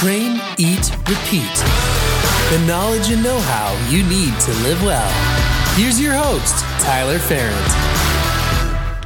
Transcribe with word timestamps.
Train, 0.00 0.40
eat, 0.56 0.96
repeat. 1.10 1.56
The 2.48 2.64
knowledge 2.66 3.10
and 3.10 3.22
know 3.22 3.38
how 3.38 3.90
you 3.90 4.02
need 4.04 4.32
to 4.40 4.50
live 4.62 4.82
well. 4.82 5.10
Here's 5.74 6.00
your 6.00 6.14
host, 6.14 6.64
Tyler 6.82 7.18
Ferrand. 7.18 8.00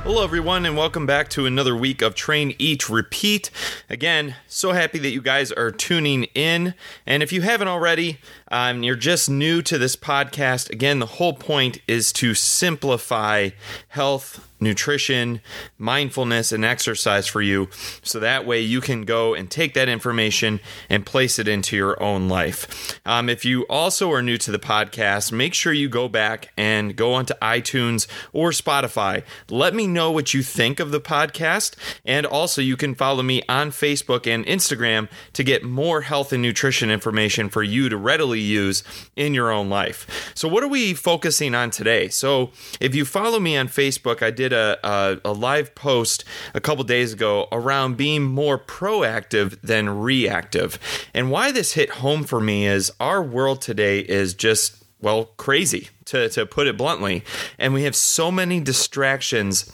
Hello, 0.05 0.23
everyone, 0.23 0.65
and 0.65 0.77
welcome 0.77 1.05
back 1.05 1.29
to 1.31 1.47
another 1.47 1.75
week 1.75 2.01
of 2.01 2.15
Train, 2.15 2.55
Eat, 2.61 2.89
Repeat. 2.89 3.51
Again, 3.91 4.37
so 4.47 4.71
happy 4.71 5.01
that 5.01 5.11
you 5.11 5.21
guys 5.21 5.51
are 5.51 5.73
tuning 5.73 6.25
in. 6.35 6.75
And 7.07 7.25
if 7.25 7.33
you 7.33 7.43
haven't 7.43 7.67
already, 7.67 8.21
um, 8.53 8.85
you're 8.85 8.95
just 8.95 9.29
new 9.29 9.63
to 9.63 9.79
this 9.79 9.97
podcast. 9.97 10.71
Again, 10.71 11.01
the 11.01 11.07
whole 11.07 11.33
point 11.33 11.79
is 11.89 12.13
to 12.13 12.35
simplify 12.35 13.51
health 13.89 14.49
nutrition, 14.65 15.41
mindfulness, 15.79 16.51
and 16.51 16.65
exercise 16.65 17.27
for 17.27 17.43
you. 17.43 17.69
So 18.03 18.19
that 18.21 18.47
way 18.47 18.61
you 18.61 18.81
can 18.81 19.03
go 19.03 19.35
and 19.35 19.51
take 19.51 19.75
that 19.75 19.89
information 19.89 20.61
and 20.91 21.07
place 21.07 21.39
it 21.39 21.47
into 21.47 21.77
your 21.77 22.03
own 22.03 22.29
life. 22.29 22.99
Um, 23.07 23.29
if 23.29 23.45
you 23.45 23.63
also 23.65 24.11
are 24.13 24.23
new 24.23 24.39
to 24.39 24.51
the 24.51 24.59
podcast, 24.59 25.31
make 25.31 25.55
sure 25.55 25.73
you 25.73 25.89
go 25.89 26.09
back 26.09 26.53
and 26.57 26.97
go 26.97 27.13
onto 27.15 27.35
iTunes 27.35 28.07
or 28.33 28.51
Spotify. 28.51 29.23
Let 29.51 29.75
me 29.75 29.87
know 29.87 30.11
what 30.11 30.35
you 30.35 30.43
think 30.43 30.81
of 30.81 30.91
the 30.91 31.01
podcast. 31.01 31.77
And 32.05 32.27
also, 32.27 32.63
you 32.63 32.77
can 32.77 32.95
follow 32.95 33.23
me 33.23 33.43
on 33.49 33.71
Facebook 33.71 34.27
and 34.27 34.45
Instagram 34.47 35.09
to 35.35 35.45
get 35.45 35.63
more 35.63 36.01
health 36.01 36.33
and 36.33 36.43
nutrition 36.43 36.91
information 36.91 37.49
for 37.51 37.63
you 37.63 37.89
to 37.89 37.97
readily 37.97 38.41
use 38.41 38.83
in 39.17 39.35
your 39.35 39.51
own 39.53 39.69
life. 39.69 40.33
So, 40.35 40.49
what 40.49 40.65
are 40.65 40.69
we 40.69 40.95
focusing 40.95 41.55
on 41.55 41.71
today? 41.71 42.09
So, 42.09 42.51
if 42.81 42.95
you 42.95 43.05
follow 43.05 43.39
me 43.39 43.57
on 43.57 43.69
Facebook, 43.69 44.23
I 44.23 44.31
did 44.31 44.53
a, 44.55 44.79
a, 44.83 45.21
a 45.25 45.33
live 45.33 45.75
post 45.75 46.25
a 46.55 46.61
couple 46.61 46.85
days 46.85 47.13
ago 47.13 47.49
around 47.53 47.97
being 47.97 48.23
more 48.23 48.59
proactive 48.59 49.61
than 49.61 50.01
reactive. 50.01 50.79
And 51.13 51.31
why 51.31 51.53
this 51.53 51.73
hit 51.73 51.91
home 51.91 52.25
for 52.25 52.41
me 52.41 52.67
is 52.67 52.91
our 52.99 53.23
world 53.23 53.61
today 53.61 54.01
is 54.01 54.33
just, 54.33 54.83
well, 55.03 55.27
crazy, 55.37 55.91
to, 56.07 56.29
to 56.31 56.47
put 56.47 56.67
it 56.67 56.79
bluntly. 56.79 57.23
And 57.59 57.75
we 57.75 57.83
have 57.83 57.97
so 57.97 58.31
many 58.31 58.61
distractions 58.61 59.71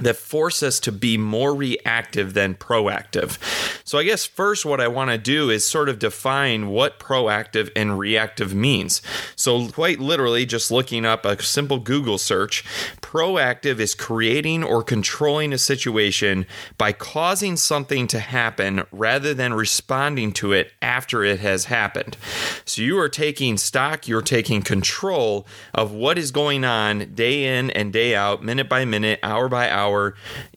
that 0.00 0.16
force 0.16 0.62
us 0.62 0.80
to 0.80 0.92
be 0.92 1.16
more 1.16 1.54
reactive 1.54 2.34
than 2.34 2.54
proactive. 2.54 3.38
So, 3.84 3.98
I 3.98 4.04
guess 4.04 4.24
first, 4.24 4.64
what 4.64 4.80
I 4.80 4.88
want 4.88 5.10
to 5.10 5.18
do 5.18 5.50
is 5.50 5.66
sort 5.66 5.88
of 5.88 5.98
define 5.98 6.68
what 6.68 6.98
proactive 6.98 7.70
and 7.74 7.98
reactive 7.98 8.54
means. 8.54 9.02
So, 9.36 9.68
quite 9.68 10.00
literally, 10.00 10.46
just 10.46 10.70
looking 10.70 11.04
up 11.04 11.24
a 11.24 11.42
simple 11.42 11.78
Google 11.78 12.18
search, 12.18 12.64
proactive 13.00 13.80
is 13.80 13.94
creating 13.94 14.62
or 14.62 14.82
controlling 14.82 15.52
a 15.52 15.58
situation 15.58 16.46
by 16.78 16.92
causing 16.92 17.56
something 17.56 18.06
to 18.08 18.20
happen 18.20 18.84
rather 18.92 19.34
than 19.34 19.54
responding 19.54 20.32
to 20.32 20.52
it 20.52 20.72
after 20.80 21.24
it 21.24 21.40
has 21.40 21.64
happened. 21.66 22.16
So, 22.64 22.82
you 22.82 22.98
are 22.98 23.08
taking 23.08 23.56
stock, 23.56 24.06
you're 24.06 24.22
taking 24.22 24.62
control 24.62 25.46
of 25.74 25.92
what 25.92 26.18
is 26.18 26.30
going 26.30 26.64
on 26.64 27.14
day 27.14 27.58
in 27.58 27.70
and 27.70 27.92
day 27.92 28.14
out, 28.14 28.42
minute 28.42 28.68
by 28.68 28.84
minute, 28.84 29.18
hour 29.22 29.48
by 29.48 29.68
hour 29.68 29.89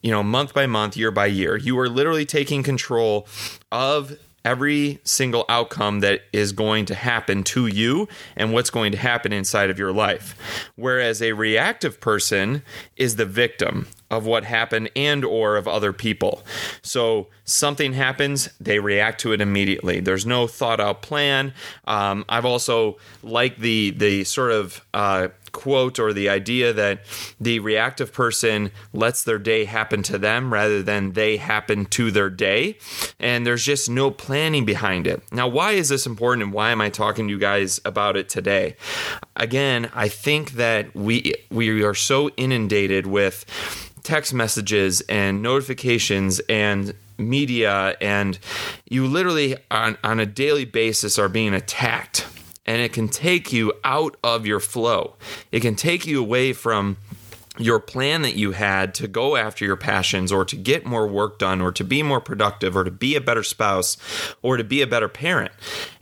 you 0.02 0.12
know, 0.12 0.24
month 0.24 0.54
by 0.54 0.66
month, 0.66 0.98
year 0.98 1.12
by 1.12 1.28
year. 1.28 1.58
You 1.58 1.78
are 1.80 1.90
literally 1.90 2.26
taking 2.26 2.64
control 2.64 3.28
of 3.72 4.18
every 4.46 5.00
single 5.04 5.46
outcome 5.48 6.02
that 6.02 6.22
is 6.34 6.52
going 6.52 6.86
to 6.86 6.96
happen 6.96 7.44
to 7.44 7.68
you 7.68 8.08
and 8.36 8.54
what's 8.54 8.70
going 8.70 8.92
to 8.92 8.98
happen 8.98 9.32
inside 9.32 9.70
of 9.70 9.80
your 9.80 9.94
life. 9.94 10.36
Whereas 10.76 11.22
a 11.22 11.34
reactive 11.34 12.00
person 12.00 12.62
is 12.98 13.16
the 13.16 13.26
victim 13.26 13.88
of 14.12 14.26
what 14.26 14.44
happened 14.44 14.90
and 14.96 15.26
or 15.26 15.56
of 15.56 15.68
other 15.68 15.94
people. 15.94 16.44
So 16.82 17.28
something 17.46 17.94
happens, 17.94 18.50
they 18.60 18.80
react 18.80 19.22
to 19.22 19.32
it 19.32 19.42
immediately. 19.42 20.00
There's 20.02 20.26
no 20.26 20.46
thought 20.46 20.80
out 20.80 21.02
plan. 21.02 21.54
Um, 21.86 22.26
I've 22.30 22.46
also 22.46 22.98
liked 23.24 23.60
the 23.60 23.92
the 23.92 24.24
sort 24.26 24.52
of 24.52 24.86
uh, 24.94 25.30
quote 25.54 26.00
or 26.00 26.12
the 26.12 26.28
idea 26.28 26.74
that 26.74 27.00
the 27.40 27.60
reactive 27.60 28.12
person 28.12 28.72
lets 28.92 29.24
their 29.24 29.40
day 29.40 29.64
happen 29.64 30.04
to 30.04 30.18
them 30.18 30.52
rather 30.52 30.84
than 30.84 31.14
they 31.14 31.38
happen 31.38 31.86
to 31.86 32.12
their 32.12 32.30
day. 32.30 32.78
And 33.20 33.48
there's 33.48 33.64
just 33.64 33.90
no 33.90 34.12
planning 34.12 34.66
behind 34.66 35.08
it. 35.08 35.24
Now, 35.32 35.48
why 35.48 35.72
is 35.72 35.88
this 35.88 36.06
important 36.06 36.44
and 36.44 36.54
why 36.54 36.72
am 36.72 36.82
I 36.82 36.90
talking 36.90 37.28
to 37.28 37.32
you 37.32 37.40
guys 37.40 37.80
about 37.86 38.18
it 38.18 38.28
today? 38.28 38.76
Again, 39.38 39.90
I 39.94 40.10
think 40.10 40.54
that 40.54 40.94
we 40.94 41.34
we 41.50 41.82
are 41.84 41.94
so 41.94 42.30
inundated 42.32 43.08
with 43.08 43.46
text 44.04 44.34
messages 44.34 45.02
and 45.02 45.42
notifications 45.42 46.42
and 46.50 46.94
media 47.18 47.96
and 48.02 48.40
you 48.90 49.08
literally 49.08 49.56
on, 49.72 49.98
on 50.04 50.20
a 50.20 50.26
daily 50.26 50.66
basis 50.66 51.18
are 51.18 51.30
being 51.30 51.54
attacked 51.54 52.26
and 52.66 52.82
it 52.82 52.94
can 52.94 53.08
take 53.08 53.52
you 53.52 53.74
out 53.84 54.16
of 54.24 54.46
your 54.46 54.60
flow. 54.60 55.16
It 55.52 55.62
can 55.62 55.76
take 55.76 56.06
you 56.06 56.20
away 56.20 56.54
from 56.54 56.98
your 57.60 57.80
plan 57.80 58.24
that 58.24 58.36
you 58.36 58.52
had 58.52 58.96
to 58.96 59.08
go 59.08 59.36
after 59.36 59.64
your 59.64 59.76
passions 59.76 60.32
or 60.32 60.44
to 60.44 60.56
get 60.56 60.86
more 60.86 61.08
work 61.08 61.38
done 61.38 61.62
or 61.62 61.72
to 61.72 61.84
be 61.84 62.02
more 62.02 62.20
productive 62.20 62.76
or 62.76 62.84
to 62.84 62.92
be 62.92 63.16
a 63.16 63.22
better 63.22 63.44
spouse 63.44 63.98
or 64.42 64.58
to 64.58 64.64
be 64.64 64.82
a 64.82 64.88
better 64.88 65.08
parent. 65.08 65.52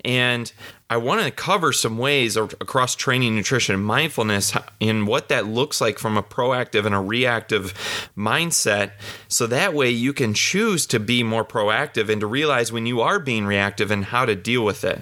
And 0.06 0.52
I 0.92 0.98
want 0.98 1.24
to 1.24 1.32
cover 1.32 1.72
some 1.72 1.98
ways 1.98 2.36
across 2.36 2.96
training, 2.96 3.34
nutrition, 3.34 3.76
and 3.76 3.86
mindfulness 3.86 4.52
in 4.82 5.06
what 5.06 5.30
that 5.30 5.48
looks 5.48 5.80
like 5.80 5.98
from 5.98 6.18
a 6.18 6.22
proactive 6.22 6.86
and 6.86 6.94
a 6.94 7.00
reactive 7.00 7.74
mindset. 8.18 8.92
So 9.30 9.48
that 9.48 9.74
way 9.74 9.90
you 9.90 10.12
can 10.12 10.34
choose 10.34 10.86
to 10.88 11.00
be 11.00 11.24
more 11.24 11.46
proactive 11.46 12.10
and 12.10 12.20
to 12.20 12.28
realize 12.28 12.74
when 12.74 12.86
you 12.86 13.00
are 13.00 13.20
being 13.20 13.46
reactive 13.46 13.90
and 13.90 14.04
how 14.04 14.26
to 14.26 14.36
deal 14.36 14.66
with 14.66 14.84
it. 14.84 15.02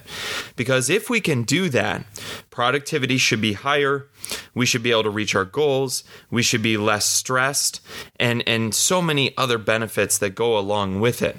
Because 0.55 0.91
if 0.91 1.09
we 1.09 1.21
can 1.21 1.41
do 1.41 1.69
that, 1.69 2.05
productivity 2.51 3.17
should 3.17 3.41
be 3.41 3.53
higher. 3.53 4.05
We 4.53 4.67
should 4.67 4.83
be 4.83 4.91
able 4.91 5.03
to 5.03 5.09
reach 5.09 5.33
our 5.33 5.45
goals. 5.45 6.03
We 6.29 6.43
should 6.43 6.61
be 6.61 6.77
less 6.77 7.07
stressed 7.07 7.81
and, 8.19 8.43
and 8.47 8.75
so 8.75 9.01
many 9.01 9.35
other 9.37 9.57
benefits 9.57 10.19
that 10.19 10.35
go 10.35 10.55
along 10.55 10.99
with 10.99 11.23
it. 11.23 11.37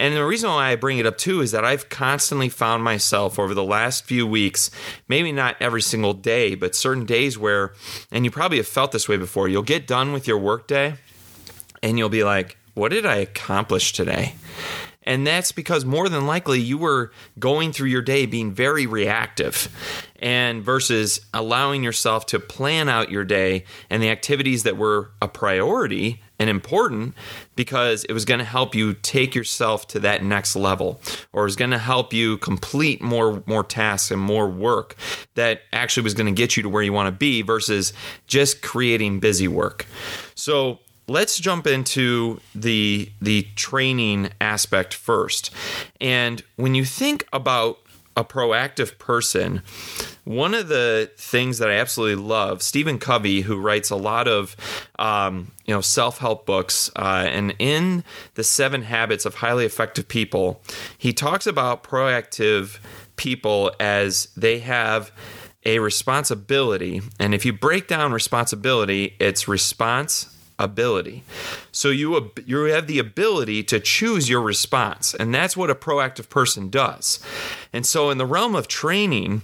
And 0.00 0.16
the 0.16 0.24
reason 0.24 0.48
why 0.48 0.70
I 0.70 0.76
bring 0.76 0.96
it 0.96 1.04
up 1.04 1.18
too 1.18 1.42
is 1.42 1.50
that 1.50 1.62
I've 1.62 1.90
constantly 1.90 2.48
found 2.48 2.82
myself 2.82 3.38
over 3.38 3.52
the 3.52 3.62
last 3.62 4.06
few 4.06 4.26
weeks, 4.26 4.70
maybe 5.08 5.30
not 5.30 5.56
every 5.60 5.82
single 5.82 6.14
day, 6.14 6.54
but 6.54 6.74
certain 6.74 7.04
days 7.04 7.36
where, 7.36 7.74
and 8.10 8.24
you 8.24 8.30
probably 8.30 8.56
have 8.56 8.66
felt 8.66 8.92
this 8.92 9.10
way 9.10 9.18
before, 9.18 9.46
you'll 9.46 9.62
get 9.62 9.86
done 9.86 10.14
with 10.14 10.26
your 10.26 10.38
workday 10.38 10.94
and 11.82 11.98
you'll 11.98 12.08
be 12.08 12.24
like, 12.24 12.56
what 12.72 12.92
did 12.92 13.04
I 13.04 13.16
accomplish 13.16 13.92
today? 13.92 14.36
And 15.02 15.26
that's 15.26 15.52
because 15.52 15.84
more 15.84 16.08
than 16.08 16.26
likely 16.26 16.60
you 16.60 16.78
were 16.78 17.12
going 17.38 17.72
through 17.72 17.88
your 17.88 18.00
day 18.00 18.24
being 18.24 18.52
very 18.52 18.86
reactive 18.86 19.68
and 20.18 20.62
versus 20.64 21.20
allowing 21.34 21.84
yourself 21.84 22.24
to 22.26 22.40
plan 22.40 22.88
out 22.88 23.10
your 23.10 23.24
day 23.24 23.64
and 23.90 24.02
the 24.02 24.08
activities 24.08 24.62
that 24.62 24.78
were 24.78 25.10
a 25.20 25.28
priority 25.28 26.22
and 26.40 26.48
important 26.48 27.14
because 27.54 28.02
it 28.04 28.14
was 28.14 28.24
going 28.24 28.38
to 28.38 28.44
help 28.44 28.74
you 28.74 28.94
take 28.94 29.34
yourself 29.34 29.86
to 29.86 30.00
that 30.00 30.24
next 30.24 30.56
level 30.56 31.00
or 31.34 31.46
is 31.46 31.54
going 31.54 31.70
to 31.70 31.78
help 31.78 32.12
you 32.12 32.38
complete 32.38 33.02
more 33.02 33.44
more 33.46 33.62
tasks 33.62 34.10
and 34.10 34.20
more 34.20 34.48
work 34.48 34.96
that 35.34 35.60
actually 35.72 36.02
was 36.02 36.14
going 36.14 36.26
to 36.26 36.32
get 36.32 36.56
you 36.56 36.62
to 36.62 36.68
where 36.68 36.82
you 36.82 36.92
want 36.92 37.06
to 37.06 37.12
be 37.12 37.42
versus 37.42 37.92
just 38.26 38.62
creating 38.62 39.20
busy 39.20 39.46
work. 39.46 39.86
So 40.34 40.78
let's 41.06 41.38
jump 41.38 41.66
into 41.66 42.40
the 42.54 43.10
the 43.20 43.42
training 43.54 44.30
aspect 44.40 44.94
first. 44.94 45.50
And 46.00 46.42
when 46.56 46.74
you 46.74 46.86
think 46.86 47.26
about 47.34 47.79
a 48.16 48.24
proactive 48.24 48.98
person, 48.98 49.62
one 50.24 50.54
of 50.54 50.68
the 50.68 51.10
things 51.16 51.58
that 51.58 51.70
I 51.70 51.74
absolutely 51.74 52.22
love, 52.22 52.62
Stephen 52.62 52.98
Covey, 52.98 53.42
who 53.42 53.56
writes 53.56 53.90
a 53.90 53.96
lot 53.96 54.28
of 54.28 54.56
um, 54.98 55.52
you 55.64 55.74
know 55.74 55.80
self 55.80 56.18
help 56.18 56.46
books, 56.46 56.90
uh, 56.96 57.26
and 57.28 57.54
in 57.58 58.04
the 58.34 58.44
Seven 58.44 58.82
Habits 58.82 59.24
of 59.24 59.36
Highly 59.36 59.64
Effective 59.64 60.08
People, 60.08 60.60
he 60.98 61.12
talks 61.12 61.46
about 61.46 61.84
proactive 61.84 62.78
people 63.16 63.72
as 63.78 64.28
they 64.36 64.58
have 64.60 65.12
a 65.64 65.78
responsibility, 65.78 67.02
and 67.18 67.34
if 67.34 67.44
you 67.44 67.52
break 67.52 67.86
down 67.86 68.12
responsibility, 68.12 69.16
it's 69.20 69.46
response 69.46 70.29
ability. 70.60 71.24
So 71.72 71.88
you 71.88 72.30
you 72.46 72.64
have 72.64 72.86
the 72.86 72.98
ability 72.98 73.64
to 73.64 73.80
choose 73.80 74.28
your 74.28 74.42
response, 74.42 75.14
and 75.14 75.34
that's 75.34 75.56
what 75.56 75.70
a 75.70 75.74
proactive 75.74 76.28
person 76.28 76.70
does. 76.70 77.18
And 77.72 77.84
so 77.84 78.10
in 78.10 78.18
the 78.18 78.26
realm 78.26 78.54
of 78.54 78.68
training, 78.68 79.42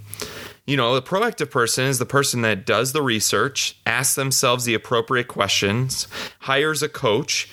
you 0.66 0.76
know, 0.76 0.94
the 0.94 1.02
proactive 1.02 1.50
person 1.50 1.86
is 1.86 1.98
the 1.98 2.06
person 2.06 2.42
that 2.42 2.66
does 2.66 2.92
the 2.92 3.02
research, 3.02 3.78
asks 3.86 4.14
themselves 4.14 4.64
the 4.64 4.74
appropriate 4.74 5.28
questions, 5.28 6.06
hires 6.40 6.82
a 6.82 6.88
coach, 6.88 7.48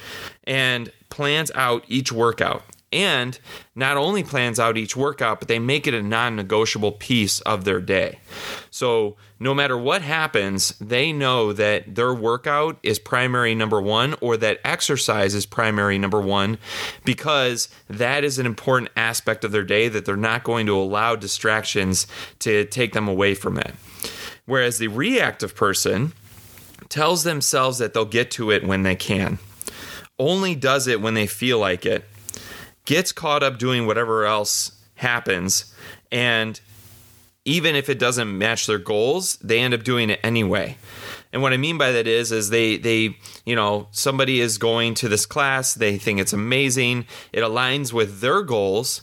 and 0.45 0.91
plans 1.09 1.51
out 1.55 1.85
each 1.87 2.11
workout. 2.11 2.63
and 2.91 3.39
not 3.75 3.97
only 3.97 4.23
plans 4.23 4.59
out 4.59 4.77
each 4.77 4.95
workout, 4.95 5.39
but 5.39 5.47
they 5.47 5.57
make 5.57 5.87
it 5.87 5.95
a 5.95 6.01
non 6.03 6.35
negotiable 6.35 6.91
piece 6.91 7.39
of 7.41 7.65
their 7.65 7.81
day. 7.81 8.19
So 8.69 9.15
no 9.43 9.53
matter 9.53 9.77
what 9.77 10.01
happens, 10.01 10.69
they 10.79 11.11
know 11.11 11.51
that 11.51 11.95
their 11.95 12.13
workout 12.13 12.77
is 12.81 12.97
primary 12.97 13.53
number 13.53 13.81
one 13.81 14.15
or 14.21 14.37
that 14.37 14.59
exercise 14.63 15.35
is 15.35 15.45
primary 15.45 15.97
number 15.97 16.21
one 16.21 16.57
because 17.03 17.67
that 17.89 18.23
is 18.23 18.39
an 18.39 18.45
important 18.45 18.89
aspect 18.95 19.43
of 19.43 19.51
their 19.51 19.65
day 19.65 19.89
that 19.89 20.05
they're 20.05 20.15
not 20.15 20.45
going 20.45 20.65
to 20.65 20.77
allow 20.77 21.17
distractions 21.17 22.07
to 22.39 22.63
take 22.65 22.93
them 22.93 23.09
away 23.09 23.35
from 23.35 23.57
it. 23.57 23.75
Whereas 24.45 24.77
the 24.77 24.87
reactive 24.87 25.55
person 25.55 26.13
tells 26.87 27.23
themselves 27.23 27.79
that 27.79 27.93
they'll 27.93 28.05
get 28.05 28.31
to 28.31 28.49
it 28.49 28.65
when 28.65 28.83
they 28.83 28.95
can, 28.95 29.39
only 30.17 30.55
does 30.55 30.87
it 30.87 31.01
when 31.01 31.15
they 31.15 31.27
feel 31.27 31.59
like 31.59 31.85
it, 31.85 32.05
gets 32.85 33.11
caught 33.11 33.43
up 33.43 33.59
doing 33.59 33.85
whatever 33.85 34.25
else 34.25 34.71
happens, 34.95 35.73
and 36.13 36.61
even 37.45 37.75
if 37.75 37.89
it 37.89 37.99
doesn't 37.99 38.37
match 38.37 38.67
their 38.67 38.77
goals, 38.77 39.37
they 39.37 39.59
end 39.59 39.73
up 39.73 39.83
doing 39.83 40.09
it 40.09 40.19
anyway. 40.23 40.77
And 41.31 41.41
what 41.41 41.51
I 41.51 41.57
mean 41.57 41.77
by 41.77 41.91
that 41.91 42.07
is, 42.07 42.31
is 42.31 42.49
they 42.49 42.77
they 42.77 43.17
you 43.45 43.55
know 43.55 43.87
somebody 43.91 44.39
is 44.39 44.57
going 44.57 44.93
to 44.95 45.09
this 45.09 45.25
class, 45.25 45.73
they 45.73 45.97
think 45.97 46.19
it's 46.19 46.33
amazing, 46.33 47.05
it 47.31 47.41
aligns 47.41 47.91
with 47.91 48.21
their 48.21 48.43
goals, 48.43 49.01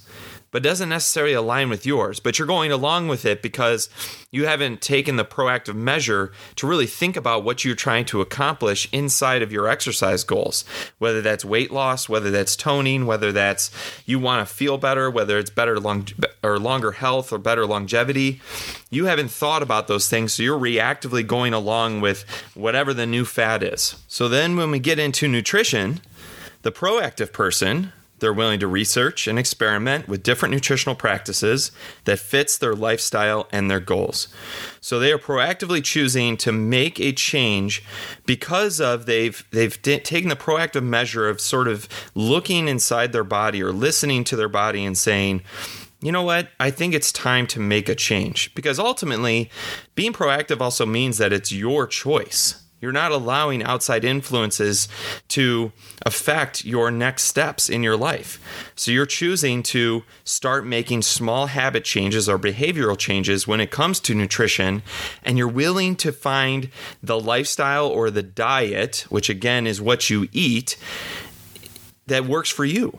but 0.50 0.62
doesn't 0.62 0.88
necessarily 0.88 1.32
align 1.32 1.70
with 1.70 1.86
yours. 1.86 2.20
But 2.20 2.38
you're 2.38 2.46
going 2.46 2.72
along 2.72 3.08
with 3.08 3.24
it 3.24 3.42
because 3.42 3.88
you 4.30 4.46
haven't 4.46 4.80
taken 4.80 5.16
the 5.16 5.24
proactive 5.24 5.74
measure 5.74 6.32
to 6.56 6.66
really 6.66 6.86
think 6.86 7.16
about 7.16 7.44
what 7.44 7.64
you're 7.64 7.74
trying 7.74 8.04
to 8.06 8.20
accomplish 8.20 8.88
inside 8.92 9.42
of 9.42 9.52
your 9.52 9.68
exercise 9.68 10.24
goals. 10.24 10.64
Whether 10.98 11.22
that's 11.22 11.44
weight 11.44 11.70
loss, 11.70 12.08
whether 12.08 12.30
that's 12.30 12.56
toning, 12.56 13.06
whether 13.06 13.32
that's 13.32 13.70
you 14.06 14.18
want 14.18 14.46
to 14.46 14.54
feel 14.54 14.78
better, 14.78 15.10
whether 15.10 15.38
it's 15.38 15.50
better 15.50 15.78
long 15.78 16.06
or 16.42 16.58
longer 16.58 16.92
health 16.92 17.32
or 17.32 17.38
better 17.38 17.66
longevity. 17.66 18.40
You 18.90 19.06
haven't 19.06 19.30
thought 19.30 19.62
about 19.62 19.88
those 19.88 20.08
things, 20.08 20.32
so 20.32 20.42
you're 20.42 20.58
reactively 20.58 21.26
going 21.26 21.52
along 21.52 22.00
with 22.00 22.22
whatever 22.54 22.92
the 22.94 23.06
new 23.06 23.24
fad 23.24 23.62
is. 23.62 24.02
So 24.08 24.28
then 24.28 24.56
when 24.56 24.70
we 24.70 24.78
get 24.78 24.98
into 24.98 25.28
nutrition, 25.28 26.00
the 26.62 26.72
proactive 26.72 27.32
person 27.32 27.92
they're 28.20 28.32
willing 28.32 28.60
to 28.60 28.66
research 28.66 29.26
and 29.26 29.38
experiment 29.38 30.08
with 30.08 30.22
different 30.22 30.54
nutritional 30.54 30.94
practices 30.94 31.72
that 32.04 32.18
fits 32.18 32.58
their 32.58 32.74
lifestyle 32.74 33.48
and 33.52 33.70
their 33.70 33.80
goals. 33.80 34.28
So 34.80 34.98
they 34.98 35.12
are 35.12 35.18
proactively 35.18 35.82
choosing 35.82 36.36
to 36.38 36.52
make 36.52 37.00
a 37.00 37.12
change 37.12 37.82
because 38.26 38.80
of 38.80 39.06
they've 39.06 39.44
they've 39.50 39.80
d- 39.82 39.98
taken 39.98 40.28
the 40.28 40.36
proactive 40.36 40.84
measure 40.84 41.28
of 41.28 41.40
sort 41.40 41.68
of 41.68 41.88
looking 42.14 42.68
inside 42.68 43.12
their 43.12 43.24
body 43.24 43.62
or 43.62 43.72
listening 43.72 44.24
to 44.24 44.36
their 44.36 44.48
body 44.48 44.84
and 44.84 44.96
saying, 44.96 45.42
you 46.02 46.12
know 46.12 46.22
what? 46.22 46.48
I 46.58 46.70
think 46.70 46.94
it's 46.94 47.12
time 47.12 47.46
to 47.48 47.60
make 47.60 47.88
a 47.88 47.94
change 47.94 48.54
because 48.54 48.78
ultimately, 48.78 49.50
being 49.94 50.12
proactive 50.12 50.60
also 50.60 50.86
means 50.86 51.18
that 51.18 51.32
it's 51.32 51.52
your 51.52 51.86
choice. 51.86 52.62
You're 52.80 52.92
not 52.92 53.12
allowing 53.12 53.62
outside 53.62 54.04
influences 54.04 54.88
to 55.28 55.72
affect 56.02 56.64
your 56.64 56.90
next 56.90 57.24
steps 57.24 57.68
in 57.68 57.82
your 57.82 57.96
life. 57.96 58.40
So 58.74 58.90
you're 58.90 59.04
choosing 59.04 59.62
to 59.64 60.04
start 60.24 60.66
making 60.66 61.02
small 61.02 61.46
habit 61.46 61.84
changes 61.84 62.28
or 62.28 62.38
behavioral 62.38 62.96
changes 62.96 63.46
when 63.46 63.60
it 63.60 63.70
comes 63.70 64.00
to 64.00 64.14
nutrition, 64.14 64.82
and 65.22 65.36
you're 65.36 65.46
willing 65.48 65.94
to 65.96 66.10
find 66.10 66.70
the 67.02 67.20
lifestyle 67.20 67.86
or 67.86 68.10
the 68.10 68.22
diet, 68.22 69.04
which 69.10 69.28
again 69.28 69.66
is 69.66 69.80
what 69.80 70.08
you 70.08 70.28
eat, 70.32 70.78
that 72.06 72.24
works 72.24 72.50
for 72.50 72.64
you 72.64 72.98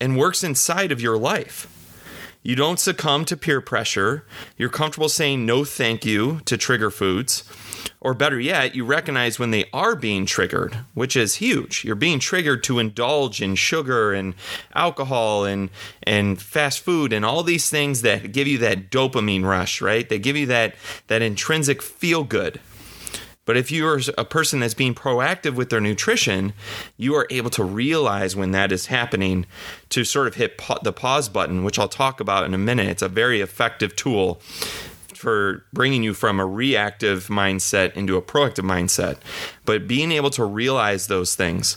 and 0.00 0.18
works 0.18 0.42
inside 0.42 0.90
of 0.90 1.00
your 1.00 1.16
life. 1.16 1.68
You 2.42 2.56
don't 2.56 2.80
succumb 2.80 3.26
to 3.26 3.36
peer 3.36 3.60
pressure. 3.60 4.24
You're 4.56 4.70
comfortable 4.70 5.10
saying 5.10 5.44
no 5.44 5.64
thank 5.64 6.04
you 6.04 6.40
to 6.46 6.56
trigger 6.56 6.90
foods 6.90 7.44
or 8.00 8.14
better 8.14 8.40
yet, 8.40 8.74
you 8.74 8.84
recognize 8.84 9.38
when 9.38 9.50
they 9.50 9.66
are 9.72 9.94
being 9.94 10.26
triggered, 10.26 10.78
which 10.94 11.16
is 11.16 11.36
huge. 11.36 11.84
You're 11.84 11.94
being 11.94 12.18
triggered 12.18 12.64
to 12.64 12.78
indulge 12.78 13.42
in 13.42 13.54
sugar 13.54 14.12
and 14.12 14.34
alcohol 14.74 15.44
and 15.44 15.70
and 16.02 16.40
fast 16.40 16.80
food 16.80 17.12
and 17.12 17.24
all 17.24 17.42
these 17.42 17.68
things 17.70 18.02
that 18.02 18.32
give 18.32 18.46
you 18.46 18.58
that 18.58 18.90
dopamine 18.90 19.44
rush, 19.44 19.80
right? 19.80 20.08
They 20.08 20.18
give 20.18 20.36
you 20.36 20.46
that 20.46 20.74
that 21.08 21.22
intrinsic 21.22 21.82
feel 21.82 22.24
good. 22.24 22.60
But 23.50 23.56
if 23.56 23.72
you 23.72 23.88
are 23.88 24.00
a 24.16 24.24
person 24.24 24.60
that's 24.60 24.74
being 24.74 24.94
proactive 24.94 25.54
with 25.54 25.70
their 25.70 25.80
nutrition, 25.80 26.52
you 26.96 27.16
are 27.16 27.26
able 27.30 27.50
to 27.50 27.64
realize 27.64 28.36
when 28.36 28.52
that 28.52 28.70
is 28.70 28.86
happening 28.86 29.44
to 29.88 30.04
sort 30.04 30.28
of 30.28 30.36
hit 30.36 30.60
the 30.82 30.92
pause 30.92 31.28
button, 31.28 31.64
which 31.64 31.76
I'll 31.76 31.88
talk 31.88 32.20
about 32.20 32.44
in 32.44 32.54
a 32.54 32.58
minute. 32.58 32.86
It's 32.86 33.02
a 33.02 33.08
very 33.08 33.40
effective 33.40 33.96
tool 33.96 34.40
for 35.20 35.66
bringing 35.72 36.02
you 36.02 36.14
from 36.14 36.40
a 36.40 36.46
reactive 36.46 37.28
mindset 37.28 37.92
into 37.92 38.16
a 38.16 38.22
proactive 38.22 38.64
mindset, 38.64 39.18
but 39.64 39.86
being 39.86 40.10
able 40.10 40.30
to 40.30 40.44
realize 40.44 41.06
those 41.06 41.34
things. 41.34 41.76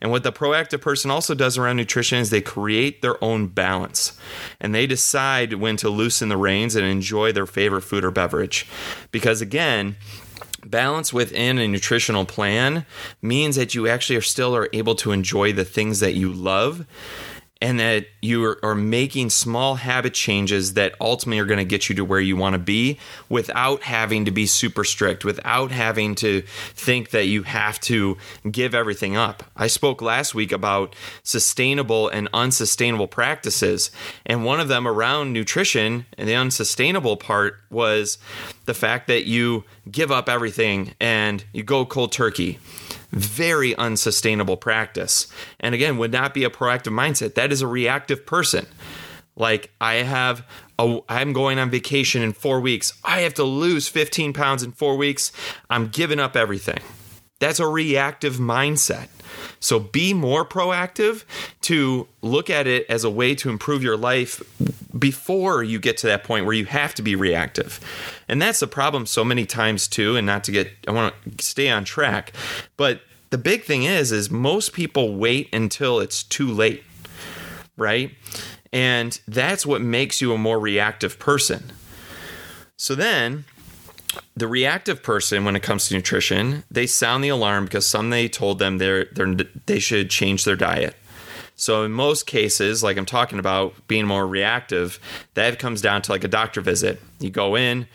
And 0.00 0.10
what 0.10 0.22
the 0.22 0.32
proactive 0.32 0.82
person 0.82 1.10
also 1.10 1.34
does 1.34 1.56
around 1.56 1.76
nutrition 1.76 2.18
is 2.18 2.28
they 2.28 2.42
create 2.42 3.00
their 3.00 3.22
own 3.24 3.46
balance 3.46 4.18
and 4.60 4.74
they 4.74 4.86
decide 4.86 5.54
when 5.54 5.78
to 5.78 5.88
loosen 5.88 6.28
the 6.28 6.36
reins 6.36 6.76
and 6.76 6.86
enjoy 6.86 7.32
their 7.32 7.46
favorite 7.46 7.82
food 7.82 8.04
or 8.04 8.10
beverage. 8.10 8.66
Because 9.12 9.40
again, 9.40 9.96
balance 10.62 11.12
within 11.12 11.58
a 11.58 11.66
nutritional 11.66 12.26
plan 12.26 12.84
means 13.22 13.56
that 13.56 13.74
you 13.74 13.88
actually 13.88 14.16
are 14.16 14.20
still 14.20 14.54
are 14.54 14.68
able 14.74 14.94
to 14.96 15.10
enjoy 15.10 15.52
the 15.54 15.64
things 15.64 16.00
that 16.00 16.14
you 16.14 16.30
love 16.30 16.86
and 17.64 17.80
that 17.80 18.06
you 18.20 18.58
are, 18.62 18.74
making 18.74 19.30
small 19.30 19.76
habit 19.76 20.12
changes 20.12 20.74
that 20.74 20.94
ultimately 21.00 21.38
are 21.38 21.46
going 21.46 21.58
to 21.58 21.64
get 21.64 21.88
you 21.88 21.94
to 21.94 22.04
where 22.04 22.20
you 22.20 22.36
want 22.36 22.52
to 22.52 22.58
be 22.58 22.98
without 23.30 23.82
having 23.82 24.26
to 24.26 24.30
be 24.30 24.44
super 24.44 24.84
strict, 24.84 25.24
without 25.24 25.70
having 25.70 26.14
to 26.14 26.42
think 26.74 27.10
that 27.10 27.24
you 27.24 27.44
have 27.44 27.80
to 27.80 28.18
give 28.50 28.74
everything 28.74 29.16
up. 29.16 29.44
I 29.56 29.68
spoke 29.68 30.02
last 30.02 30.34
week 30.34 30.52
about 30.52 30.94
sustainable 31.22 32.10
and 32.10 32.28
unsustainable 32.34 33.08
practices, 33.08 33.90
and 34.26 34.44
one 34.44 34.60
of 34.60 34.68
them 34.68 34.86
around 34.86 35.32
nutrition 35.32 36.04
and 36.18 36.28
the 36.28 36.34
unsustainable 36.34 37.16
part 37.16 37.60
was 37.70 38.18
the 38.66 38.74
fact 38.74 39.06
that 39.06 39.24
you 39.24 39.64
give 39.90 40.12
up 40.12 40.28
everything 40.28 40.94
and 41.00 41.42
you 41.54 41.62
go 41.62 41.86
cold 41.86 42.12
turkey 42.12 42.58
very 43.14 43.74
unsustainable 43.76 44.56
practice. 44.56 45.26
And 45.60 45.74
again, 45.74 45.98
would 45.98 46.12
not 46.12 46.34
be 46.34 46.44
a 46.44 46.50
proactive 46.50 46.92
mindset. 46.92 47.34
That 47.34 47.52
is 47.52 47.62
a 47.62 47.66
reactive 47.66 48.26
person. 48.26 48.66
Like 49.36 49.70
I 49.80 49.94
have 49.94 50.46
a, 50.78 51.00
I'm 51.08 51.32
going 51.32 51.58
on 51.58 51.70
vacation 51.70 52.22
in 52.22 52.32
4 52.32 52.60
weeks. 52.60 52.92
I 53.04 53.20
have 53.20 53.34
to 53.34 53.44
lose 53.44 53.88
15 53.88 54.32
pounds 54.32 54.62
in 54.62 54.72
4 54.72 54.96
weeks. 54.96 55.32
I'm 55.70 55.88
giving 55.88 56.20
up 56.20 56.36
everything. 56.36 56.80
That's 57.44 57.60
a 57.60 57.66
reactive 57.66 58.36
mindset. 58.36 59.08
So 59.60 59.78
be 59.78 60.14
more 60.14 60.46
proactive 60.46 61.24
to 61.60 62.08
look 62.22 62.48
at 62.48 62.66
it 62.66 62.86
as 62.88 63.04
a 63.04 63.10
way 63.10 63.34
to 63.34 63.50
improve 63.50 63.82
your 63.82 63.98
life 63.98 64.42
before 64.98 65.62
you 65.62 65.78
get 65.78 65.98
to 65.98 66.06
that 66.06 66.24
point 66.24 66.46
where 66.46 66.54
you 66.54 66.64
have 66.64 66.94
to 66.94 67.02
be 67.02 67.14
reactive. 67.14 67.80
And 68.28 68.40
that's 68.40 68.60
the 68.60 68.66
problem 68.66 69.04
so 69.04 69.26
many 69.26 69.44
times 69.44 69.88
too 69.88 70.16
and 70.16 70.26
not 70.26 70.42
to 70.44 70.52
get 70.52 70.70
I 70.88 70.92
want 70.92 71.14
to 71.36 71.44
stay 71.44 71.68
on 71.68 71.84
track, 71.84 72.32
but 72.78 73.02
the 73.28 73.36
big 73.36 73.64
thing 73.64 73.82
is 73.82 74.10
is 74.10 74.30
most 74.30 74.72
people 74.72 75.14
wait 75.14 75.52
until 75.52 76.00
it's 76.00 76.22
too 76.22 76.50
late. 76.50 76.82
Right? 77.76 78.12
And 78.72 79.20
that's 79.28 79.66
what 79.66 79.82
makes 79.82 80.22
you 80.22 80.32
a 80.32 80.38
more 80.38 80.58
reactive 80.58 81.18
person. 81.18 81.72
So 82.78 82.94
then 82.94 83.44
the 84.36 84.48
reactive 84.48 85.02
person 85.02 85.44
when 85.44 85.56
it 85.56 85.62
comes 85.62 85.88
to 85.88 85.94
nutrition 85.94 86.64
they 86.70 86.86
sound 86.86 87.22
the 87.22 87.28
alarm 87.28 87.64
because 87.64 87.86
some 87.86 88.10
they 88.10 88.28
told 88.28 88.58
them 88.58 88.78
they're, 88.78 89.06
they're 89.06 89.34
they 89.66 89.78
should 89.78 90.10
change 90.10 90.44
their 90.44 90.56
diet. 90.56 90.96
So 91.56 91.84
in 91.84 91.92
most 91.92 92.26
cases 92.26 92.82
like 92.82 92.96
i'm 92.96 93.06
talking 93.06 93.38
about 93.38 93.74
being 93.86 94.06
more 94.06 94.26
reactive 94.26 94.98
that 95.34 95.58
comes 95.58 95.80
down 95.80 96.02
to 96.02 96.12
like 96.12 96.24
a 96.24 96.28
doctor 96.28 96.60
visit. 96.60 97.00
You 97.20 97.30
go 97.30 97.56
in 97.56 97.86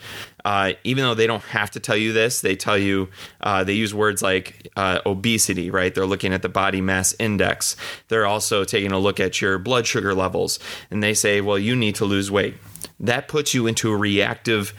uh, 0.46 0.74
even 0.86 1.04
though 1.04 1.14
they 1.14 1.28
don't 1.28 1.44
have 1.44 1.70
to 1.72 1.80
tell 1.80 1.98
you 1.98 2.14
this 2.14 2.40
they 2.40 2.56
tell 2.56 2.78
you 2.78 3.10
uh, 3.42 3.66
they 3.66 3.74
use 3.74 3.94
words 3.94 4.22
like 4.22 4.70
uh, 4.78 5.00
obesity 5.06 5.70
right? 5.70 5.94
They're 5.94 6.06
looking 6.06 6.34
at 6.34 6.42
the 6.42 6.50
body 6.50 6.80
mass 6.80 7.14
index. 7.20 7.76
They're 8.08 8.26
also 8.26 8.64
taking 8.64 8.94
a 8.94 9.00
look 9.00 9.20
at 9.20 9.42
your 9.42 9.60
blood 9.60 9.86
sugar 9.86 10.16
levels. 10.16 10.60
And 10.90 11.04
they 11.04 11.14
say 11.14 11.42
well 11.42 11.60
you 11.60 11.76
need 11.76 11.96
to 11.96 12.06
lose 12.06 12.32
weight. 12.32 12.56
That 13.00 13.28
puts 13.28 13.54
you 13.54 13.68
into 13.68 13.92
a 13.92 13.98
reactive 13.98 14.74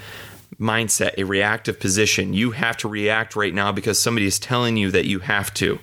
mindset, 0.61 1.15
a 1.17 1.25
reactive 1.25 1.81
position. 1.81 2.35
You 2.35 2.53
have 2.53 2.77
to 2.79 2.89
react 2.89 3.35
right 3.35 3.55
now 3.55 3.73
because 3.73 3.99
somebody 3.99 4.27
is 4.27 4.39
telling 4.39 4.77
you 4.77 4.91
that 4.91 5.07
you 5.07 5.21
have 5.21 5.53
to. 5.55 5.79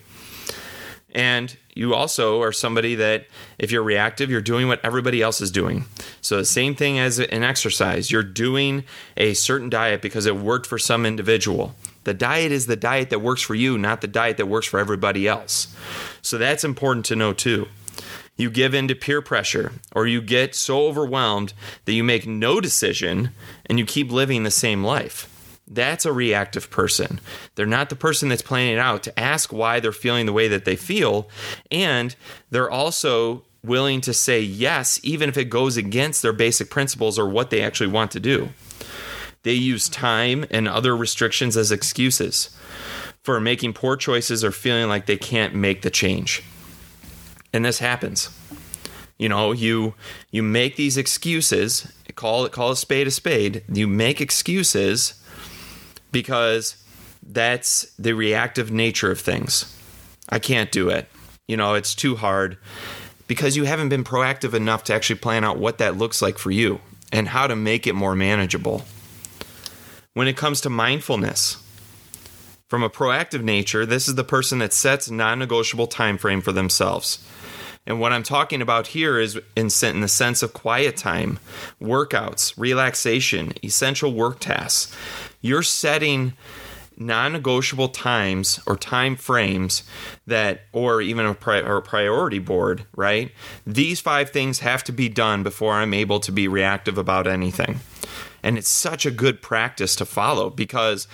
And 1.11 1.57
you 1.73 1.93
also 1.95 2.41
are 2.41 2.51
somebody 2.51 2.95
that, 2.95 3.27
if 3.57 3.71
you're 3.71 3.83
reactive, 3.83 4.29
you're 4.29 4.41
doing 4.41 4.67
what 4.67 4.83
everybody 4.83 5.21
else 5.21 5.41
is 5.41 5.51
doing. 5.51 5.85
So, 6.21 6.37
the 6.37 6.45
same 6.45 6.75
thing 6.75 6.99
as 6.99 7.19
an 7.19 7.43
exercise, 7.43 8.11
you're 8.11 8.23
doing 8.23 8.83
a 9.15 9.33
certain 9.33 9.69
diet 9.69 10.01
because 10.01 10.25
it 10.25 10.35
worked 10.35 10.67
for 10.67 10.77
some 10.77 11.05
individual. 11.05 11.75
The 12.03 12.13
diet 12.13 12.51
is 12.51 12.67
the 12.67 12.75
diet 12.75 13.09
that 13.09 13.19
works 13.19 13.41
for 13.41 13.55
you, 13.55 13.77
not 13.77 14.01
the 14.01 14.07
diet 14.07 14.37
that 14.37 14.47
works 14.47 14.67
for 14.67 14.79
everybody 14.79 15.27
else. 15.27 15.75
So, 16.21 16.37
that's 16.37 16.63
important 16.63 17.05
to 17.07 17.15
know 17.15 17.33
too. 17.33 17.67
You 18.37 18.49
give 18.51 18.73
in 18.73 18.87
to 18.87 18.95
peer 18.95 19.21
pressure, 19.21 19.73
or 19.93 20.07
you 20.07 20.21
get 20.21 20.55
so 20.55 20.85
overwhelmed 20.85 21.53
that 21.85 21.93
you 21.93 22.03
make 22.03 22.27
no 22.27 22.61
decision 22.61 23.31
and 23.65 23.79
you 23.79 23.85
keep 23.85 24.11
living 24.11 24.43
the 24.43 24.51
same 24.51 24.83
life. 24.83 25.33
That's 25.67 26.05
a 26.05 26.13
reactive 26.13 26.69
person. 26.69 27.19
They're 27.55 27.65
not 27.65 27.89
the 27.89 27.95
person 27.95 28.29
that's 28.29 28.41
planning 28.41 28.73
it 28.73 28.79
out 28.79 29.03
to 29.03 29.19
ask 29.19 29.51
why 29.51 29.79
they're 29.79 29.91
feeling 29.91 30.25
the 30.25 30.33
way 30.33 30.47
that 30.47 30.63
they 30.63 30.77
feel. 30.77 31.27
And 31.69 32.15
they're 32.51 32.71
also 32.71 33.43
willing 33.63 33.99
to 34.01 34.13
say 34.13 34.39
yes, 34.39 34.99
even 35.03 35.27
if 35.27 35.37
it 35.37 35.45
goes 35.45 35.75
against 35.75 36.21
their 36.21 36.31
basic 36.31 36.69
principles 36.69 37.19
or 37.19 37.27
what 37.27 37.49
they 37.49 37.61
actually 37.61 37.89
want 37.89 38.11
to 38.11 38.19
do. 38.19 38.49
They 39.43 39.53
use 39.53 39.89
time 39.89 40.45
and 40.49 40.67
other 40.67 40.95
restrictions 40.95 41.57
as 41.57 41.71
excuses 41.71 42.55
for 43.23 43.39
making 43.41 43.73
poor 43.73 43.97
choices 43.97 44.43
or 44.43 44.51
feeling 44.51 44.87
like 44.87 45.05
they 45.05 45.17
can't 45.17 45.53
make 45.53 45.81
the 45.81 45.89
change. 45.89 46.43
And 47.53 47.65
this 47.65 47.79
happens. 47.79 48.29
You 49.17 49.29
know, 49.29 49.51
you 49.51 49.95
you 50.31 50.43
make 50.43 50.75
these 50.75 50.97
excuses, 50.97 51.91
call 52.15 52.45
it 52.45 52.51
call 52.51 52.71
a 52.71 52.75
spade 52.75 53.07
a 53.07 53.11
spade. 53.11 53.63
You 53.71 53.87
make 53.87 54.21
excuses 54.21 55.21
because 56.11 56.83
that's 57.23 57.91
the 57.97 58.13
reactive 58.13 58.71
nature 58.71 59.11
of 59.11 59.19
things. 59.19 59.73
I 60.29 60.39
can't 60.39 60.71
do 60.71 60.89
it. 60.89 61.09
You 61.47 61.57
know, 61.57 61.73
it's 61.73 61.95
too 61.95 62.15
hard 62.15 62.57
because 63.27 63.55
you 63.55 63.63
haven't 63.63 63.89
been 63.89 64.03
proactive 64.03 64.53
enough 64.53 64.83
to 64.85 64.93
actually 64.93 65.19
plan 65.19 65.43
out 65.43 65.57
what 65.57 65.77
that 65.79 65.97
looks 65.97 66.21
like 66.21 66.37
for 66.37 66.51
you 66.51 66.79
and 67.11 67.27
how 67.27 67.47
to 67.47 67.55
make 67.55 67.87
it 67.87 67.93
more 67.93 68.15
manageable. 68.15 68.85
When 70.13 70.27
it 70.27 70.37
comes 70.37 70.61
to 70.61 70.69
mindfulness, 70.69 71.57
from 72.67 72.83
a 72.83 72.89
proactive 72.89 73.43
nature, 73.43 73.85
this 73.85 74.07
is 74.07 74.15
the 74.15 74.23
person 74.23 74.59
that 74.59 74.73
sets 74.73 75.09
non-negotiable 75.09 75.87
time 75.87 76.17
frame 76.17 76.41
for 76.41 76.51
themselves. 76.51 77.25
And 77.85 78.01
what 78.01 78.11
I'm 78.11 78.23
talking 78.23 78.61
about 78.61 78.87
here 78.87 79.17
is 79.17 79.39
in, 79.55 79.69
in 79.83 80.01
the 80.01 80.09
sense 80.09 80.43
of 80.43 80.51
quiet 80.51 80.97
time, 80.97 81.39
workouts, 81.81 82.53
relaxation, 82.57 83.53
essential 83.63 84.13
work 84.13 84.39
tasks. 84.39 84.93
You're 85.39 85.63
setting 85.63 86.33
non-negotiable 86.97 87.89
times 87.89 88.59
or 88.65 88.75
time 88.75 89.15
frames 89.15 89.83
that 90.25 90.61
or 90.73 91.01
even 91.01 91.25
a, 91.25 91.33
pri- 91.33 91.61
or 91.61 91.77
a 91.77 91.81
priority 91.81 92.39
board 92.39 92.85
right 92.95 93.31
these 93.67 93.99
five 93.99 94.31
things 94.31 94.59
have 94.59 94.83
to 94.83 94.91
be 94.91 95.07
done 95.07 95.43
before 95.43 95.73
i'm 95.73 95.93
able 95.93 96.19
to 96.19 96.31
be 96.31 96.47
reactive 96.47 96.97
about 96.97 97.27
anything 97.27 97.79
and 98.43 98.57
it's 98.57 98.69
such 98.69 99.05
a 99.05 99.11
good 99.11 99.41
practice 99.41 99.95
to 99.95 100.05
follow 100.05 100.49
because 100.49 101.07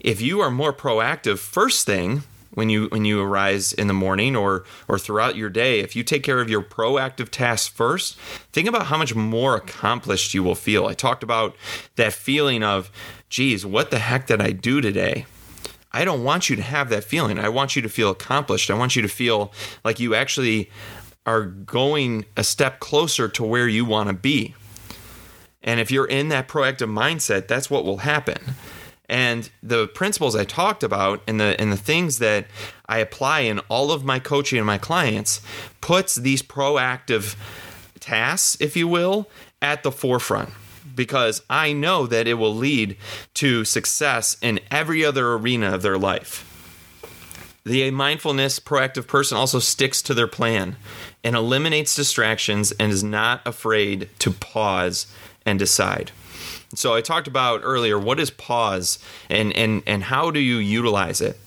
if 0.00 0.20
you 0.20 0.40
are 0.40 0.50
more 0.50 0.72
proactive 0.72 1.38
first 1.38 1.86
thing 1.86 2.22
when 2.54 2.70
you 2.70 2.86
when 2.88 3.04
you 3.04 3.20
arise 3.20 3.72
in 3.72 3.86
the 3.86 3.94
morning 3.94 4.34
or 4.34 4.64
or 4.88 4.98
throughout 4.98 5.36
your 5.36 5.50
day 5.50 5.80
if 5.80 5.94
you 5.94 6.02
take 6.02 6.22
care 6.22 6.40
of 6.40 6.48
your 6.48 6.62
proactive 6.62 7.28
tasks 7.28 7.68
first 7.68 8.18
think 8.52 8.68
about 8.68 8.86
how 8.86 8.96
much 8.96 9.14
more 9.14 9.56
accomplished 9.56 10.34
you 10.34 10.42
will 10.42 10.54
feel. 10.54 10.86
I 10.86 10.94
talked 10.94 11.22
about 11.22 11.54
that 11.96 12.12
feeling 12.12 12.62
of 12.62 12.90
geez 13.28 13.64
what 13.64 13.90
the 13.90 13.98
heck 13.98 14.26
did 14.26 14.40
i 14.40 14.52
do 14.52 14.80
today? 14.80 15.26
I 15.92 16.04
don't 16.04 16.24
want 16.24 16.50
you 16.50 16.56
to 16.56 16.62
have 16.62 16.90
that 16.90 17.04
feeling. 17.04 17.38
I 17.38 17.48
want 17.48 17.74
you 17.74 17.80
to 17.80 17.88
feel 17.88 18.10
accomplished. 18.10 18.70
I 18.70 18.74
want 18.74 18.96
you 18.96 19.02
to 19.02 19.08
feel 19.08 19.50
like 19.82 19.98
you 19.98 20.14
actually 20.14 20.70
are 21.24 21.44
going 21.46 22.26
a 22.36 22.44
step 22.44 22.80
closer 22.80 23.28
to 23.28 23.42
where 23.42 23.66
you 23.66 23.86
want 23.86 24.08
to 24.08 24.14
be 24.14 24.54
and 25.62 25.80
if 25.80 25.90
you're 25.90 26.06
in 26.06 26.28
that 26.28 26.48
proactive 26.48 26.90
mindset 26.90 27.48
that's 27.48 27.70
what 27.70 27.84
will 27.84 27.98
happen 27.98 28.38
and 29.08 29.50
the 29.62 29.86
principles 29.88 30.34
I 30.34 30.44
talked 30.44 30.82
about 30.82 31.22
and 31.26 31.38
the 31.38 31.58
and 31.60 31.70
the 31.70 31.76
things 31.76 32.18
that 32.18 32.46
I 32.88 32.98
apply 32.98 33.40
in 33.40 33.60
all 33.68 33.92
of 33.92 34.04
my 34.04 34.18
coaching 34.18 34.58
and 34.58 34.66
my 34.66 34.78
clients 34.78 35.40
puts 35.80 36.16
these 36.16 36.42
proactive 36.42 37.36
tasks, 38.00 38.56
if 38.60 38.76
you 38.76 38.88
will, 38.88 39.28
at 39.62 39.82
the 39.82 39.92
forefront 39.92 40.50
because 40.94 41.42
I 41.48 41.72
know 41.72 42.06
that 42.06 42.26
it 42.26 42.34
will 42.34 42.54
lead 42.54 42.96
to 43.34 43.64
success 43.64 44.36
in 44.40 44.60
every 44.70 45.04
other 45.04 45.34
arena 45.34 45.74
of 45.74 45.82
their 45.82 45.98
life. 45.98 46.52
The 47.64 47.90
mindfulness 47.90 48.60
proactive 48.60 49.06
person 49.06 49.36
also 49.36 49.58
sticks 49.58 50.00
to 50.02 50.14
their 50.14 50.28
plan 50.28 50.76
and 51.24 51.34
eliminates 51.34 51.96
distractions 51.96 52.72
and 52.72 52.92
is 52.92 53.02
not 53.02 53.44
afraid 53.44 54.08
to 54.20 54.30
pause 54.30 55.08
and 55.46 55.58
decide. 55.58 56.10
So 56.74 56.94
I 56.94 57.00
talked 57.00 57.28
about 57.28 57.60
earlier 57.62 57.98
what 57.98 58.20
is 58.20 58.30
pause 58.30 58.98
and 59.30 59.56
and 59.56 59.82
and 59.86 60.04
how 60.04 60.30
do 60.30 60.40
you 60.40 60.56
utilize 60.56 61.20
it? 61.20 61.38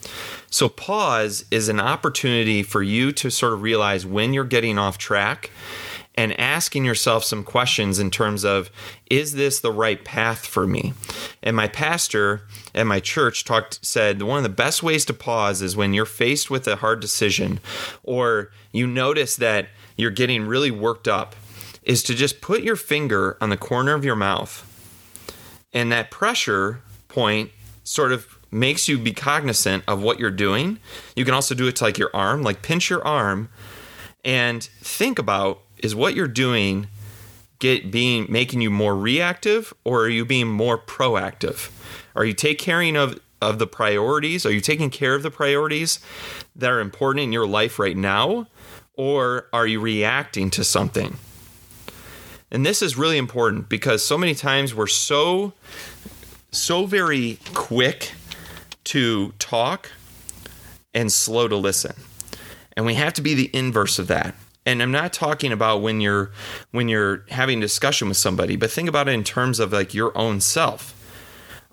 So 0.50 0.70
pause 0.70 1.46
is 1.52 1.70
an 1.70 1.80
opportunity 1.80 2.64
for 2.64 2.82
you 2.82 3.12
to 3.12 3.30
sort 3.30 3.54
of 3.54 3.62
realize 3.62 4.06
when 4.06 4.34
you're 4.34 4.46
getting 4.46 4.80
off 4.80 4.98
track 4.98 5.52
and 6.16 6.38
asking 6.40 6.84
yourself 6.84 7.24
some 7.24 7.44
questions 7.44 8.00
in 8.00 8.10
terms 8.10 8.44
of 8.44 8.72
is 9.10 9.34
this 9.34 9.60
the 9.60 9.72
right 9.72 10.04
path 10.04 10.46
for 10.46 10.66
me? 10.66 10.94
And 11.44 11.56
my 11.56 11.68
pastor 11.68 12.42
at 12.74 12.88
my 12.88 13.00
church 13.00 13.46
talked 13.46 13.86
said 13.86 14.22
one 14.22 14.38
of 14.38 14.44
the 14.44 14.50
best 14.50 14.82
ways 14.82 15.06
to 15.06 15.14
pause 15.14 15.62
is 15.62 15.76
when 15.76 15.94
you're 15.94 16.06
faced 16.06 16.50
with 16.50 16.68
a 16.68 16.78
hard 16.78 17.00
decision 17.00 17.60
or 18.04 18.52
you 18.72 18.88
notice 18.88 19.36
that 19.36 19.68
you're 19.98 20.12
getting 20.12 20.46
really 20.46 20.72
worked 20.72 21.08
up 21.08 21.36
is 21.90 22.04
to 22.04 22.14
just 22.14 22.40
put 22.40 22.62
your 22.62 22.76
finger 22.76 23.36
on 23.42 23.50
the 23.50 23.58
corner 23.58 23.96
of 23.96 24.06
your 24.06 24.16
mouth 24.16 24.64
and 25.74 25.92
that 25.92 26.12
pressure 26.12 26.82
point 27.08 27.50
sort 27.84 28.12
of 28.12 28.38
makes 28.52 28.88
you 28.88 29.00
be 29.00 29.12
cognizant 29.12 29.84
of 29.88 30.00
what 30.00 30.20
you're 30.20 30.30
doing. 30.30 30.80
You 31.16 31.26
can 31.26 31.34
also 31.34 31.56
do 31.56 31.68
it 31.68 31.76
to 31.78 31.86
like 31.86 31.98
your 31.98 32.12
arm, 32.14 32.44
like 32.44 32.62
pinch 32.62 32.92
your 32.92 33.04
arm 33.04 33.50
and 34.24 34.62
think 34.64 35.18
about 35.18 35.62
is 35.80 35.96
what 35.96 36.14
you're 36.14 36.28
doing 36.28 36.88
get 37.58 37.90
being 37.90 38.28
making 38.30 38.62
you 38.62 38.70
more 38.70 38.96
reactive 38.96 39.74
or 39.84 40.04
are 40.04 40.10
you 40.10 40.26
being 40.26 40.48
more 40.48 40.78
proactive? 40.78 41.72
Are 42.16 42.24
you 42.24 42.34
take 42.34 42.60
caring 42.60 42.98
of 42.98 43.20
of 43.42 43.58
the 43.58 43.66
priorities? 43.66 44.46
Are 44.46 44.52
you 44.52 44.62
taking 44.62 44.92
care 44.92 45.16
of 45.16 45.24
the 45.24 45.32
priorities 45.32 46.00
that 46.56 46.70
are 46.70 46.82
important 46.82 47.24
in 47.24 47.32
your 47.32 47.48
life 47.48 47.80
right 47.80 47.98
now? 47.98 48.46
Or 48.94 49.48
are 49.52 49.66
you 49.66 49.80
reacting 49.80 50.52
to 50.52 50.64
something? 50.64 51.18
And 52.52 52.66
this 52.66 52.82
is 52.82 52.98
really 52.98 53.18
important 53.18 53.70
because 53.70 54.04
so 54.04 54.18
many 54.18 54.34
times 54.34 54.74
we're 54.74 54.88
so 54.88 55.54
so 56.52 56.86
very 56.86 57.38
quick 57.54 58.14
to 58.86 59.34
talk 59.38 59.92
and 60.94 61.12
slow 61.12 61.48
to 61.48 61.56
listen. 61.56 61.94
And 62.76 62.86
we 62.86 62.96
have 62.96 63.14
to 63.14 63.22
be 63.22 63.36
the 63.36 63.52
inverse 63.54 64.00
of 64.00 64.08
that. 64.08 64.36
And 64.66 64.82
I'm 64.82 64.92
not 64.92 65.14
talking 65.14 65.52
about 65.52 65.82
when 65.82 66.02
you're 66.02 66.32
when 66.72 66.88
you're 66.88 67.26
having 67.30 67.60
a 67.60 67.62
discussion 67.62 68.08
with 68.08 68.18
somebody, 68.18 68.56
but 68.56 68.72
think 68.72 68.90
about 68.90 69.08
it 69.08 69.14
in 69.14 69.24
terms 69.24 69.60
of 69.60 69.74
like 69.74 69.94
your 69.94 70.16
own 70.18 70.42
self. 70.42 70.96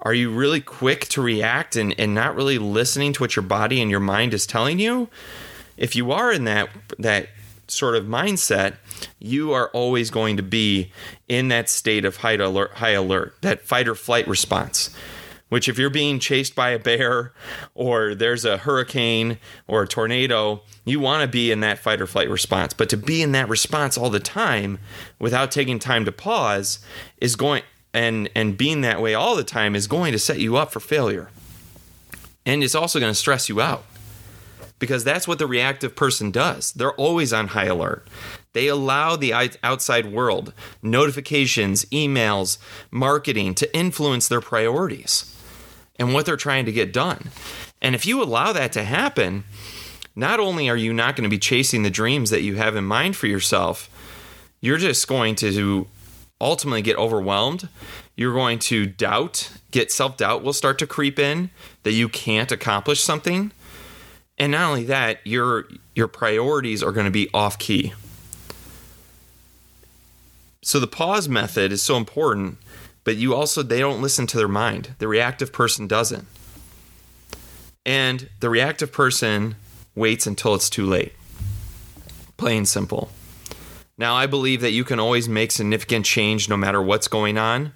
Are 0.01 0.15
you 0.15 0.31
really 0.31 0.61
quick 0.61 1.07
to 1.09 1.23
react 1.23 1.75
and, 1.75 1.95
and 1.99 2.15
not 2.15 2.37
really 2.37 2.59
listening 2.59 3.13
to 3.15 3.23
what 3.23 3.35
your 3.35 3.43
body 3.43 3.81
and 3.81 3.91
your 3.91 4.01
mind 4.01 4.35
is 4.35 4.47
telling 4.47 4.79
you? 4.79 5.09
If 5.77 5.97
you 5.97 6.13
are 6.13 6.33
in 6.33 6.45
that 6.45 6.69
that 6.99 7.29
sort 7.69 7.97
of 7.97 8.05
mindset, 8.05 8.77
you 9.19 9.53
are 9.53 9.69
always 9.71 10.11
going 10.11 10.37
to 10.37 10.43
be 10.43 10.91
in 11.29 11.49
that 11.49 11.69
state 11.69 12.05
of 12.05 12.19
high 12.19 12.33
alert, 12.33 12.73
high 12.75 12.91
alert, 12.91 13.35
that 13.43 13.63
fight 13.63 13.89
or 13.89 13.95
flight 13.95 14.27
response. 14.29 14.95
Which, 15.49 15.69
if 15.69 15.79
you're 15.79 15.91
being 15.91 16.19
chased 16.19 16.57
by 16.57 16.71
a 16.71 16.79
bear 16.79 17.33
or 17.73 18.17
there's 18.17 18.45
a 18.45 18.57
hurricane 18.57 19.39
or 19.69 19.83
a 19.83 19.87
tornado, 19.87 20.63
you 20.85 20.99
want 20.99 21.23
to 21.23 21.29
be 21.29 21.53
in 21.53 21.61
that 21.61 21.79
fight 21.79 22.01
or 22.01 22.07
flight 22.09 22.29
response. 22.29 22.73
But 22.73 22.89
to 22.89 22.97
be 22.97 23.23
in 23.23 23.31
that 23.33 23.49
response 23.49 23.97
all 23.97 24.11
the 24.11 24.19
time 24.19 24.81
without 25.21 25.53
taking 25.53 25.79
time 25.79 26.05
to 26.05 26.11
pause 26.11 26.81
is 27.19 27.37
going 27.37 27.63
and 27.95 28.29
and 28.35 28.59
being 28.59 28.81
that 28.81 29.01
way 29.01 29.15
all 29.15 29.37
the 29.37 29.45
time 29.45 29.77
is 29.77 29.87
going 29.87 30.11
to 30.13 30.19
set 30.19 30.41
you 30.41 30.57
up 30.57 30.73
for 30.73 30.81
failure. 30.81 31.31
And 32.45 32.65
it's 32.65 32.75
also 32.75 32.99
going 32.99 33.13
to 33.13 33.19
stress 33.19 33.49
you 33.49 33.61
out 33.61 33.85
because 34.79 35.05
that's 35.05 35.27
what 35.27 35.39
the 35.39 35.47
reactive 35.47 35.97
person 35.97 36.31
does. 36.31 36.73
They're 36.73 36.93
always 36.93 37.33
on 37.33 37.49
high 37.49 37.67
alert. 37.67 38.07
They 38.53 38.69
allow 38.69 39.17
the 39.17 39.33
outside 39.63 40.13
world, 40.13 40.53
notifications, 40.83 41.85
emails, 41.87 42.59
marketing 42.91 43.55
to 43.57 43.77
influence 43.77 44.29
their 44.29 44.41
priorities 44.41 45.35
and 45.99 46.13
what 46.13 46.27
they're 46.27 46.37
trying 46.37 46.65
to 46.67 46.73
get 46.73 46.93
done. 46.93 47.31
And 47.81 47.95
if 47.95 48.07
you 48.07 48.23
allow 48.23 48.53
that 48.53 48.73
to 48.73 48.85
happen, 48.85 49.45
not 50.15 50.41
only 50.41 50.69
are 50.69 50.77
you 50.77 50.93
not 50.93 51.17
going 51.17 51.25
to 51.29 51.35
be 51.35 51.39
chasing 51.39 51.83
the 51.83 51.91
dreams 51.91 52.31
that 52.31 52.43
you 52.43 52.57
have 52.57 52.77
in 52.77 52.85
mind 52.85 53.17
for 53.17 53.27
yourself, 53.27 53.91
you're 54.61 54.79
just 54.79 55.07
going 55.07 55.35
to 55.37 55.87
ultimately 56.41 56.83
get 56.83 56.97
overwhelmed. 56.97 57.69
You're 58.17 58.35
going 58.35 58.59
to 58.61 58.87
doubt, 58.87 59.51
get 59.71 59.93
self 59.93 60.17
doubt 60.17 60.43
will 60.43 60.53
start 60.53 60.79
to 60.79 60.87
creep 60.87 61.19
in 61.19 61.51
that 61.83 61.93
you 61.93 62.09
can't 62.09 62.51
accomplish 62.51 63.01
something. 63.01 63.53
And 64.39 64.53
not 64.53 64.69
only 64.69 64.85
that, 64.85 65.21
your 65.25 65.67
your 65.95 66.09
priorities 66.09 66.83
are 66.83 66.93
going 66.93 67.07
to 67.07 67.11
be 67.11 67.29
off 67.33 67.59
key. 67.59 67.95
So 70.63 70.81
the 70.81 70.87
pause 70.87 71.29
method 71.29 71.73
is 71.73 71.83
so 71.83 71.97
important, 71.97 72.59
but 73.05 73.17
you 73.17 73.35
also 73.35 73.63
they 73.63 73.79
don't 73.79 74.03
listen 74.03 74.27
to 74.29 74.37
their 74.37 74.49
mind. 74.49 74.95
The 74.99 75.09
reactive 75.09 75.53
person 75.53 75.87
doesn't. 75.87 76.27
And 77.87 78.29
the 78.41 78.51
reactive 78.51 78.93
person 78.93 79.55
waits 79.95 80.27
until 80.27 80.55
it's 80.55 80.69
too 80.69 80.85
late. 80.85 81.13
Plain 82.37 82.67
simple. 82.67 83.11
Now, 83.97 84.15
I 84.15 84.27
believe 84.27 84.61
that 84.61 84.73
you 84.73 84.85
can 84.85 85.01
always 85.01 85.29
make 85.29 85.51
significant 85.51 86.05
change 86.05 86.49
no 86.49 86.57
matter 86.57 86.83
what's 86.83 87.09
going 87.09 87.39
on 87.39 87.73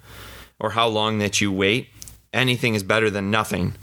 or 0.59 0.71
how 0.71 0.87
long 0.87 1.17
that 1.19 1.41
you 1.41 1.51
wait. 1.51 1.89
Anything 2.31 2.75
is 2.75 2.83
better 2.83 3.09
than 3.09 3.31
nothing. 3.31 3.73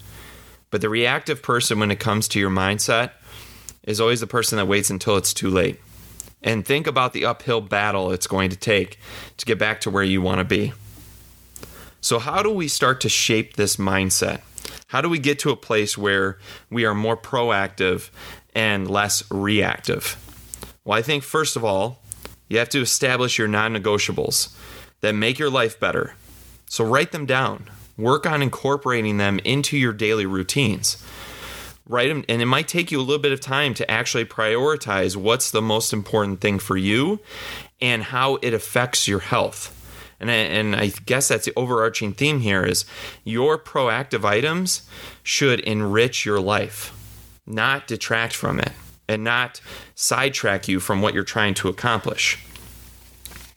But 0.71 0.81
the 0.81 0.89
reactive 0.89 1.43
person, 1.43 1.79
when 1.79 1.91
it 1.91 2.01
comes 2.01 2.29
to 2.29 2.39
your 2.39 2.51
mindset, 2.51 3.13
is 3.85 4.01
always 4.01 4.21
the 4.21 4.27
person 4.27 4.57
that 4.59 4.67
waits 4.67 4.91
until 4.91 5.17
it's 5.17 5.33
too 5.33 5.49
late. 5.49 5.81
And 6.43 6.65
think 6.65 6.87
about 6.87 7.13
the 7.13 7.25
uphill 7.25 7.61
battle 7.61 8.13
it's 8.13 8.27
going 8.27 8.51
to 8.51 8.57
take 8.57 8.99
to 9.39 9.47
get 9.47 9.59
back 9.59 9.81
to 9.83 9.91
where 9.91 10.05
you 10.05 10.23
want 10.23 10.39
to 10.39 10.45
be. 10.45 10.73
So, 12.01 12.19
how 12.19 12.43
do 12.43 12.51
we 12.51 12.69
start 12.69 13.01
to 13.01 13.09
shape 13.09 13.57
this 13.57 13.77
mindset? 13.77 14.43
How 14.89 15.01
do 15.01 15.09
we 15.09 15.19
get 15.19 15.39
to 15.41 15.51
a 15.51 15.57
place 15.57 15.99
where 15.99 16.39
we 16.71 16.85
are 16.85 16.95
more 16.95 17.17
proactive 17.17 18.11
and 18.55 18.89
less 18.89 19.29
reactive? 19.31 20.17
Well, 20.85 20.99
I 20.99 21.03
think 21.03 21.25
first 21.25 21.57
of 21.57 21.65
all, 21.65 21.99
you 22.49 22.59
have 22.59 22.69
to 22.71 22.81
establish 22.81 23.37
your 23.37 23.49
non 23.49 23.75
negotiables 23.75 24.55
that 25.01 25.15
make 25.15 25.39
your 25.39 25.51
life 25.51 25.81
better. 25.81 26.15
So, 26.67 26.85
write 26.85 27.11
them 27.11 27.27
down. 27.27 27.69
Work 27.99 28.26
on 28.26 28.43
incorporating 28.43 29.19
them 29.19 29.40
into 29.45 29.76
your 29.76 29.93
daily 29.93 30.25
routines. 30.25 31.02
Them, 31.88 32.25
and 32.28 32.40
it 32.40 32.47
might 32.47 32.69
take 32.69 32.93
you 32.93 33.00
a 33.00 33.02
little 33.02 33.19
bit 33.21 33.33
of 33.33 33.40
time 33.40 33.75
to 33.75 33.90
actually 33.90 34.25
prioritize 34.25 35.17
what's 35.17 35.50
the 35.50 35.62
most 35.62 35.93
important 35.93 36.40
thing 36.40 36.59
for 36.59 36.76
you 36.76 37.19
and 37.81 38.05
how 38.05 38.37
it 38.37 38.55
affects 38.55 39.09
your 39.09 39.21
health. 39.21 39.75
And 40.21 40.31
I, 40.31 40.35
and 40.35 40.76
I 40.76 40.88
guess 41.07 41.28
that's 41.28 41.47
the 41.47 41.52
overarching 41.57 42.12
theme 42.12 42.40
here 42.40 42.64
is 42.64 42.85
your 43.25 43.59
proactive 43.59 44.25
items 44.25 44.83
should 45.23 45.61
enrich 45.61 46.25
your 46.25 46.40
life, 46.40 46.93
not 47.47 47.87
detract 47.87 48.35
from 48.35 48.61
it, 48.61 48.73
and 49.09 49.25
not 49.25 49.61
sidetrack 49.95 50.69
you 50.69 50.81
from 50.81 51.00
what 51.00 51.14
you're 51.14 51.25
trying 51.25 51.55
to 51.55 51.69
accomplish. 51.69 52.38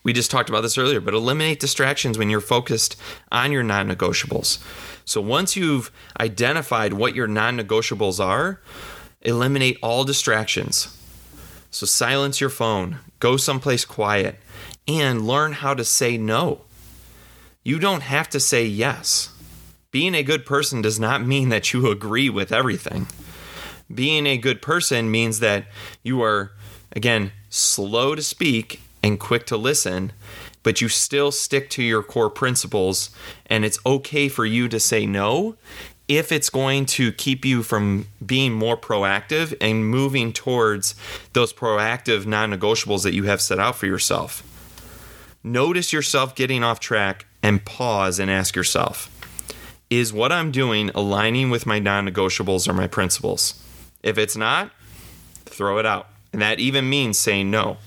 We 0.04 0.14
just 0.14 0.32
talked 0.32 0.50
about 0.50 0.62
this 0.62 0.78
earlier, 0.78 1.00
but 1.00 1.14
eliminate 1.14 1.60
distractions 1.60 2.18
when 2.18 2.30
you're 2.30 2.42
focused 2.42 2.96
on 3.32 3.52
your 3.52 3.64
non 3.64 3.88
negotiables. 3.88 4.60
So 5.06 5.22
once 5.22 5.56
you've 5.56 5.92
identified 6.20 6.94
what 6.94 7.16
your 7.16 7.28
non 7.28 7.58
negotiables 7.58 8.24
are, 8.24 8.62
eliminate 9.22 9.78
all 9.84 10.04
distractions. 10.04 10.98
So 11.70 11.86
silence 11.86 12.42
your 12.42 12.50
phone, 12.50 13.00
go 13.20 13.38
someplace 13.38 13.86
quiet, 13.86 14.40
and 14.88 15.28
learn 15.28 15.54
how 15.54 15.74
to 15.74 15.86
say 15.86 16.18
no. 16.18 16.62
You 17.64 17.78
don't 17.78 18.02
have 18.02 18.28
to 18.30 18.40
say 18.40 18.66
yes. 18.66 19.30
Being 19.92 20.16
a 20.16 20.24
good 20.24 20.46
person 20.46 20.82
does 20.82 21.00
not 21.00 21.26
mean 21.26 21.50
that 21.50 21.74
you 21.74 21.92
agree 21.92 22.30
with 22.30 22.52
everything. 22.52 23.08
Being 23.94 24.26
a 24.26 24.38
good 24.38 24.62
person 24.62 25.12
means 25.12 25.40
that 25.40 25.66
you 26.02 26.24
are, 26.24 26.54
again, 26.94 27.32
slow 27.50 28.16
to 28.16 28.24
speak 28.24 28.82
and 29.04 29.20
quick 29.20 29.46
to 29.48 29.58
listen, 29.58 30.12
but 30.64 30.82
you 30.82 30.90
still 30.90 31.32
stick 31.32 31.70
to 31.72 31.84
your 31.84 32.04
core 32.04 32.30
principles, 32.30 33.10
and 33.48 33.66
it's 33.66 33.80
okay 33.86 34.30
for 34.30 34.46
you 34.46 34.68
to 34.68 34.80
say 34.80 35.06
no 35.06 35.56
if 36.08 36.32
it's 36.32 36.50
going 36.50 36.86
to 36.86 37.14
keep 37.14 37.46
you 37.46 37.64
from 37.64 38.06
being 38.26 38.52
more 38.52 38.76
proactive 38.76 39.56
and 39.62 39.86
moving 39.86 40.34
towards 40.34 40.94
those 41.32 41.54
proactive 41.54 42.26
non 42.26 42.52
negotiables 42.52 43.04
that 43.04 43.14
you 43.14 43.24
have 43.24 43.42
set 43.42 43.60
out 43.60 43.78
for 43.78 43.86
yourself. 43.86 44.44
Notice 45.42 45.94
yourself 45.94 46.36
getting 46.36 46.64
off 46.64 46.82
track 46.82 47.26
and 47.42 47.64
pause 47.64 48.20
and 48.20 48.30
ask 48.30 48.56
yourself 48.56 49.10
Is 49.90 50.12
what 50.12 50.34
I'm 50.34 50.52
doing 50.52 50.92
aligning 50.94 51.50
with 51.50 51.66
my 51.66 51.80
non 51.80 52.08
negotiables 52.08 52.68
or 52.68 52.74
my 52.74 52.88
principles? 52.88 53.64
If 54.04 54.18
it's 54.18 54.36
not, 54.36 54.72
throw 55.46 55.78
it 55.78 55.86
out. 55.86 56.08
And 56.34 56.42
that 56.42 56.60
even 56.60 56.90
means 56.90 57.18
saying 57.18 57.50
no. 57.50 57.78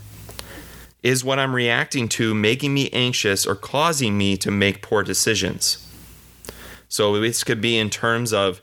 Is 1.05 1.23
what 1.23 1.39
I'm 1.39 1.55
reacting 1.55 2.09
to 2.09 2.35
making 2.35 2.73
me 2.73 2.89
anxious 2.91 3.47
or 3.47 3.55
causing 3.55 4.17
me 4.17 4.39
to 4.39 4.51
make 4.51 4.81
poor 4.81 5.03
decisions? 5.03 5.87
So, 6.89 7.21
this 7.21 7.45
could 7.45 7.61
be 7.61 7.77
in 7.77 7.91
terms 7.91 8.33
of 8.33 8.63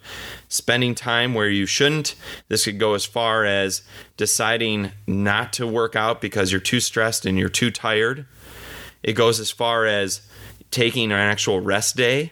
spending 0.49 0.95
time 0.95 1.35
where 1.35 1.49
you 1.49 1.67
shouldn't. 1.67 2.15
This 2.47 2.65
could 2.65 2.79
go 2.79 2.95
as 2.95 3.05
far 3.05 3.45
as 3.45 3.83
deciding 4.17 4.91
not 5.05 5.53
to 5.53 5.67
work 5.67 5.95
out 5.95 6.19
because 6.19 6.51
you're 6.51 6.59
too 6.59 6.79
stressed 6.79 7.27
and 7.27 7.37
you're 7.37 7.47
too 7.47 7.69
tired. 7.69 8.25
It 9.03 9.13
goes 9.13 9.39
as 9.39 9.51
far 9.51 9.85
as 9.85 10.21
taking 10.71 11.11
an 11.11 11.19
actual 11.19 11.59
rest 11.59 11.95
day 11.95 12.31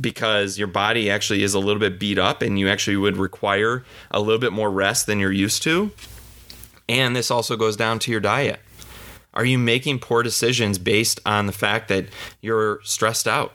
because 0.00 0.58
your 0.58 0.68
body 0.68 1.10
actually 1.10 1.42
is 1.42 1.54
a 1.54 1.58
little 1.58 1.80
bit 1.80 1.98
beat 1.98 2.18
up 2.18 2.40
and 2.40 2.56
you 2.56 2.68
actually 2.68 2.98
would 2.98 3.16
require 3.16 3.84
a 4.12 4.20
little 4.20 4.38
bit 4.38 4.52
more 4.52 4.70
rest 4.70 5.06
than 5.06 5.18
you're 5.18 5.32
used 5.32 5.64
to. 5.64 5.90
And 6.88 7.16
this 7.16 7.32
also 7.32 7.56
goes 7.56 7.76
down 7.76 7.98
to 8.00 8.12
your 8.12 8.20
diet. 8.20 8.60
Are 9.32 9.44
you 9.44 9.58
making 9.58 10.00
poor 10.00 10.22
decisions 10.22 10.78
based 10.78 11.20
on 11.24 11.46
the 11.46 11.52
fact 11.52 11.88
that 11.88 12.06
you're 12.40 12.80
stressed 12.82 13.28
out 13.28 13.52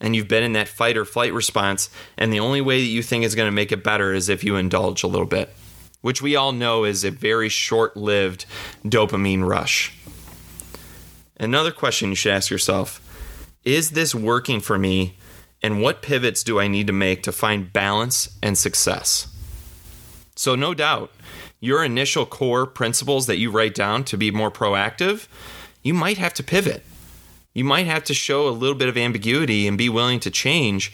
and 0.00 0.16
you've 0.16 0.28
been 0.28 0.42
in 0.42 0.52
that 0.54 0.68
fight 0.68 0.96
or 0.96 1.04
flight 1.04 1.32
response, 1.32 1.90
and 2.16 2.32
the 2.32 2.40
only 2.40 2.60
way 2.60 2.80
that 2.80 2.86
you 2.86 3.02
think 3.02 3.24
is 3.24 3.34
going 3.34 3.46
to 3.46 3.52
make 3.52 3.70
it 3.70 3.84
better 3.84 4.14
is 4.14 4.28
if 4.28 4.42
you 4.42 4.56
indulge 4.56 5.02
a 5.02 5.06
little 5.06 5.26
bit, 5.26 5.54
which 6.00 6.22
we 6.22 6.36
all 6.36 6.52
know 6.52 6.84
is 6.84 7.04
a 7.04 7.10
very 7.10 7.48
short 7.48 7.96
lived 7.96 8.46
dopamine 8.84 9.46
rush? 9.46 9.94
Another 11.38 11.70
question 11.70 12.10
you 12.10 12.14
should 12.14 12.32
ask 12.32 12.50
yourself 12.50 13.00
is 13.64 13.90
this 13.90 14.14
working 14.14 14.60
for 14.60 14.78
me? 14.78 15.16
And 15.62 15.82
what 15.82 16.00
pivots 16.00 16.42
do 16.42 16.58
I 16.58 16.68
need 16.68 16.86
to 16.86 16.92
make 16.94 17.22
to 17.24 17.32
find 17.32 17.70
balance 17.70 18.38
and 18.42 18.56
success? 18.56 19.28
So, 20.34 20.54
no 20.54 20.72
doubt, 20.72 21.12
your 21.60 21.84
initial 21.84 22.26
core 22.26 22.66
principles 22.66 23.26
that 23.26 23.38
you 23.38 23.50
write 23.50 23.74
down 23.74 24.04
to 24.04 24.16
be 24.16 24.30
more 24.30 24.50
proactive, 24.50 25.28
you 25.82 25.94
might 25.94 26.18
have 26.18 26.34
to 26.34 26.42
pivot. 26.42 26.84
You 27.52 27.64
might 27.64 27.86
have 27.86 28.04
to 28.04 28.14
show 28.14 28.48
a 28.48 28.50
little 28.50 28.76
bit 28.76 28.88
of 28.88 28.96
ambiguity 28.96 29.66
and 29.66 29.76
be 29.76 29.88
willing 29.88 30.20
to 30.20 30.30
change 30.30 30.92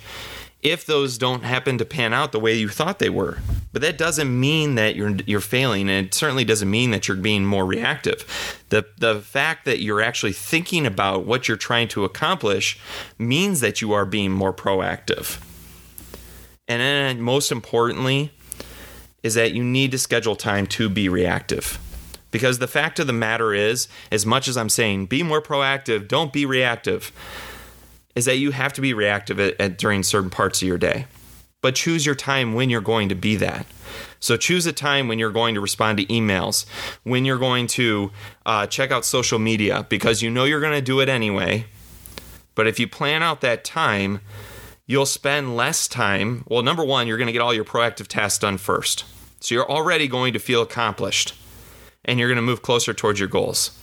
if 0.63 0.85
those 0.85 1.19
don't 1.19 1.45
happen 1.45 1.79
to 1.79 1.85
pan 1.85 2.13
out 2.13 2.33
the 2.33 2.41
way 2.41 2.55
you 2.55 2.69
thought 2.69 2.99
they 2.99 3.11
were. 3.11 3.39
But 3.73 3.83
that 3.83 3.99
doesn't 3.99 4.41
mean 4.41 4.75
that 4.77 4.97
you're 4.97 5.15
you're 5.27 5.41
failing 5.41 5.89
and 5.89 6.07
it 6.07 6.15
certainly 6.15 6.45
doesn't 6.45 6.71
mean 6.71 6.91
that 6.91 7.07
you're 7.07 7.17
being 7.17 7.45
more 7.45 7.65
reactive. 7.65 8.65
The 8.71 8.87
the 8.99 9.21
fact 9.21 9.67
that 9.67 9.81
you're 9.81 10.01
actually 10.01 10.33
thinking 10.33 10.87
about 10.87 11.25
what 11.25 11.47
you're 11.47 11.57
trying 11.57 11.89
to 11.89 12.05
accomplish 12.05 12.81
means 13.19 13.61
that 13.61 13.81
you 13.81 13.93
are 13.93 14.07
being 14.07 14.33
more 14.33 14.53
proactive. 14.53 15.41
And 16.67 16.81
then 16.81 17.21
most 17.21 17.53
importantly, 17.53 18.33
is 19.27 19.35
that 19.35 19.53
you 19.53 19.65
need 19.65 19.91
to 19.91 19.99
schedule 19.99 20.37
time 20.37 20.69
to 20.69 20.89
be 20.89 21.09
reactive. 21.09 21.81
Because 22.31 22.61
the 22.61 22.69
fact 22.69 23.01
of 23.01 23.09
the 23.09 23.13
matter 23.13 23.53
is, 23.53 23.89
as 24.13 24.25
much 24.25 24.47
as 24.47 24.57
I'm 24.57 24.69
saying 24.69 25.07
be 25.07 25.25
more 25.25 25.43
proactive, 25.43 26.07
don't 26.07 26.33
be 26.33 26.47
reactive, 26.47 27.11
is 28.15 28.25
that 28.27 28.39
you 28.39 28.53
have 28.53 28.73
to 28.75 28.81
be 28.81 28.95
reactive 28.95 29.41
at, 29.41 29.61
at, 29.61 29.79
during 29.79 30.05
certain 30.05 30.31
parts 30.31 30.63
of 30.63 30.69
your 30.69 30.79
day. 30.79 31.07
But 31.61 31.75
choose 31.75 32.07
your 32.07 32.15
time 32.15 32.55
when 32.55 32.71
you're 32.71 32.81
going 32.81 33.09
to 33.09 33.17
be 33.17 33.35
that. 33.37 33.67
So 34.21 34.37
choose 34.37 34.65
a 34.65 34.73
time 34.73 35.09
when 35.09 35.19
you're 35.19 35.33
going 35.33 35.57
to 35.57 35.61
respond 35.61 35.99
to 35.99 36.07
emails, 36.07 36.67
when 37.03 37.25
you're 37.25 37.39
going 37.39 37.67
to 37.69 38.13
uh, 38.45 38.67
check 38.69 38.93
out 38.93 39.05
social 39.05 39.41
media, 39.41 39.87
because 39.89 40.23
you 40.23 40.31
know 40.31 40.45
you're 40.45 40.61
going 40.61 40.73
to 40.79 40.81
do 40.81 41.01
it 41.01 41.09
anyway. 41.09 41.67
But 42.55 42.69
if 42.69 42.79
you 42.79 42.87
plan 42.87 43.25
out 43.25 43.41
that 43.41 43.65
time, 43.65 44.21
you'll 44.87 45.07
spend 45.07 45.57
less 45.57 45.89
time. 45.89 46.45
Well, 46.47 46.63
number 46.63 46.85
one, 46.85 47.07
you're 47.07 47.19
going 47.19 47.27
to 47.27 47.33
get 47.33 47.43
all 47.43 47.53
your 47.53 47.65
proactive 47.65 48.07
tasks 48.07 48.39
done 48.39 48.57
first. 48.57 49.05
So 49.47 49.55
you're 49.55 49.71
already 49.71 50.09
going 50.09 50.33
to 50.33 50.41
feel 50.41 50.61
accomplished 50.61 51.33
and 52.05 52.19
you're 52.19 52.27
going 52.27 52.35
to 52.35 52.43
move 52.43 52.63
closer 52.63 52.93
towards 52.93 53.21
your 53.21 53.29
goals. 53.29 53.79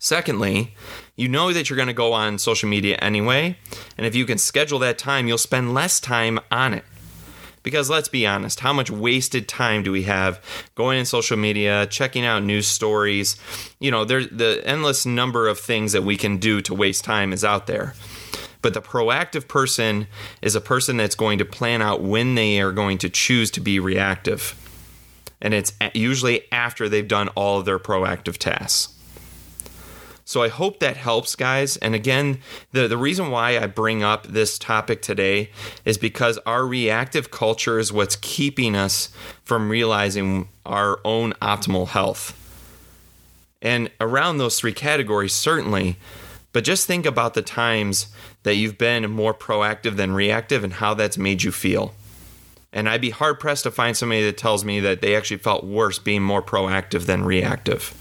Secondly, 0.00 0.74
you 1.14 1.28
know 1.28 1.52
that 1.52 1.70
you're 1.70 1.76
going 1.76 1.86
to 1.86 1.94
go 1.94 2.12
on 2.12 2.38
social 2.38 2.68
media 2.68 2.96
anyway, 2.96 3.56
and 3.96 4.04
if 4.04 4.16
you 4.16 4.26
can 4.26 4.36
schedule 4.36 4.80
that 4.80 4.98
time, 4.98 5.28
you'll 5.28 5.38
spend 5.38 5.74
less 5.74 6.00
time 6.00 6.40
on 6.50 6.74
it. 6.74 6.82
Because 7.62 7.88
let's 7.88 8.08
be 8.08 8.26
honest, 8.26 8.58
how 8.58 8.72
much 8.72 8.90
wasted 8.90 9.46
time 9.46 9.84
do 9.84 9.92
we 9.92 10.02
have 10.04 10.42
going 10.74 10.98
in 10.98 11.04
social 11.04 11.36
media, 11.36 11.86
checking 11.86 12.24
out 12.24 12.42
news 12.42 12.66
stories? 12.66 13.36
You 13.78 13.92
know, 13.92 14.04
there's 14.04 14.26
the 14.26 14.60
endless 14.64 15.06
number 15.06 15.46
of 15.46 15.60
things 15.60 15.92
that 15.92 16.02
we 16.02 16.16
can 16.16 16.38
do 16.38 16.60
to 16.62 16.74
waste 16.74 17.04
time 17.04 17.32
is 17.32 17.44
out 17.44 17.68
there. 17.68 17.94
But 18.60 18.74
the 18.74 18.82
proactive 18.82 19.46
person 19.46 20.08
is 20.42 20.56
a 20.56 20.60
person 20.60 20.96
that's 20.96 21.14
going 21.14 21.38
to 21.38 21.44
plan 21.44 21.80
out 21.80 22.02
when 22.02 22.34
they 22.34 22.60
are 22.60 22.72
going 22.72 22.98
to 22.98 23.08
choose 23.08 23.52
to 23.52 23.60
be 23.60 23.78
reactive 23.78 24.56
and 25.40 25.54
it's 25.54 25.72
usually 25.94 26.42
after 26.52 26.88
they've 26.88 27.08
done 27.08 27.28
all 27.28 27.58
of 27.58 27.64
their 27.64 27.78
proactive 27.78 28.36
tasks. 28.36 28.94
So 30.30 30.44
I 30.44 30.48
hope 30.48 30.78
that 30.78 30.96
helps, 30.96 31.34
guys. 31.34 31.76
And 31.78 31.92
again, 31.92 32.38
the, 32.70 32.86
the 32.86 32.96
reason 32.96 33.32
why 33.32 33.58
I 33.58 33.66
bring 33.66 34.04
up 34.04 34.28
this 34.28 34.60
topic 34.60 35.02
today 35.02 35.50
is 35.84 35.98
because 35.98 36.38
our 36.46 36.64
reactive 36.64 37.32
culture 37.32 37.80
is 37.80 37.92
what's 37.92 38.14
keeping 38.14 38.76
us 38.76 39.08
from 39.42 39.68
realizing 39.68 40.48
our 40.64 41.00
own 41.04 41.32
optimal 41.42 41.88
health. 41.88 42.36
And 43.60 43.90
around 44.00 44.38
those 44.38 44.56
three 44.60 44.72
categories, 44.72 45.32
certainly, 45.32 45.96
but 46.52 46.62
just 46.62 46.86
think 46.86 47.06
about 47.06 47.34
the 47.34 47.42
times 47.42 48.06
that 48.44 48.54
you've 48.54 48.78
been 48.78 49.10
more 49.10 49.34
proactive 49.34 49.96
than 49.96 50.12
reactive 50.12 50.62
and 50.62 50.74
how 50.74 50.94
that's 50.94 51.18
made 51.18 51.42
you 51.42 51.50
feel. 51.50 51.92
And 52.72 52.88
I'd 52.88 53.00
be 53.00 53.10
hard 53.10 53.40
pressed 53.40 53.64
to 53.64 53.70
find 53.70 53.96
somebody 53.96 54.24
that 54.24 54.38
tells 54.38 54.64
me 54.64 54.80
that 54.80 55.00
they 55.00 55.16
actually 55.16 55.38
felt 55.38 55.64
worse 55.64 55.98
being 55.98 56.22
more 56.22 56.42
proactive 56.42 57.06
than 57.06 57.24
reactive. 57.24 57.94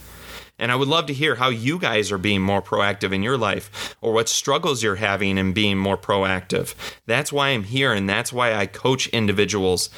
And 0.60 0.72
I 0.72 0.76
would 0.76 0.90
love 0.90 1.06
to 1.06 1.14
hear 1.14 1.36
how 1.36 1.50
you 1.50 1.80
guys 1.80 2.12
are 2.12 2.18
being 2.18 2.42
more 2.42 2.62
proactive 2.62 3.14
in 3.14 3.24
your 3.24 3.38
life 3.38 3.96
or 4.02 4.12
what 4.12 4.28
struggles 4.28 4.84
you're 4.84 4.96
having 4.96 5.38
in 5.38 5.54
being 5.54 5.78
more 5.78 5.98
proactive. 5.98 6.76
That's 7.06 7.32
why 7.32 7.50
I'm 7.50 7.64
here 7.64 7.94
and 7.94 8.10
that's 8.10 8.34
why 8.34 8.54
I 8.54 8.66
coach 8.66 9.08
individuals 9.08 9.90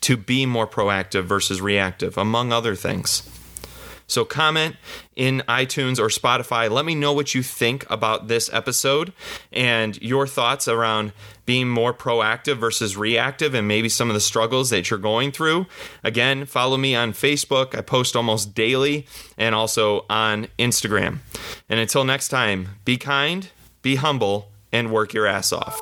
to 0.00 0.16
be 0.16 0.46
more 0.46 0.66
proactive 0.66 1.24
versus 1.24 1.60
reactive, 1.60 2.16
among 2.16 2.50
other 2.50 2.74
things. 2.74 3.30
So 4.06 4.24
comment 4.24 4.76
in 5.16 5.42
iTunes 5.48 5.98
or 5.98 6.08
Spotify. 6.08 6.70
Let 6.70 6.84
me 6.84 6.94
know 6.94 7.12
what 7.12 7.34
you 7.34 7.42
think 7.42 7.88
about 7.90 8.28
this 8.28 8.52
episode 8.52 9.12
and 9.52 10.00
your 10.00 10.26
thoughts 10.26 10.68
around 10.68 11.12
being 11.44 11.68
more 11.68 11.94
proactive 11.94 12.56
versus 12.56 12.96
reactive 12.96 13.54
and 13.54 13.66
maybe 13.66 13.88
some 13.88 14.08
of 14.08 14.14
the 14.14 14.20
struggles 14.20 14.70
that 14.70 14.90
you're 14.90 14.98
going 14.98 15.32
through. 15.32 15.66
Again, 16.04 16.44
follow 16.44 16.76
me 16.76 16.94
on 16.94 17.12
Facebook. 17.12 17.76
I 17.76 17.80
post 17.80 18.16
almost 18.16 18.54
daily 18.54 19.06
and 19.36 19.54
also 19.54 20.04
on 20.10 20.48
Instagram. 20.58 21.18
And 21.68 21.80
until 21.80 22.04
next 22.04 22.28
time, 22.28 22.70
be 22.84 22.96
kind, 22.96 23.48
be 23.82 23.96
humble, 23.96 24.50
and 24.72 24.92
work 24.92 25.14
your 25.14 25.26
ass 25.26 25.52
off. 25.52 25.80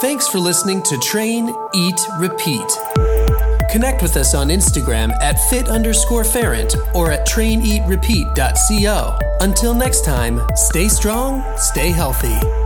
Thanks 0.00 0.26
for 0.26 0.38
listening 0.38 0.82
to 0.84 0.98
Train, 0.98 1.54
Eat, 1.74 2.00
Repeat. 2.18 2.91
Connect 3.72 4.02
with 4.02 4.16
us 4.18 4.34
on 4.34 4.48
Instagram 4.48 5.18
at 5.22 5.40
fit 5.48 5.70
underscore 5.70 6.24
ferrant 6.24 6.76
or 6.94 7.10
at 7.10 7.26
traineatrepeat.co. 7.26 9.18
Until 9.40 9.74
next 9.74 10.04
time, 10.04 10.42
stay 10.54 10.88
strong, 10.88 11.42
stay 11.56 11.90
healthy. 11.90 12.61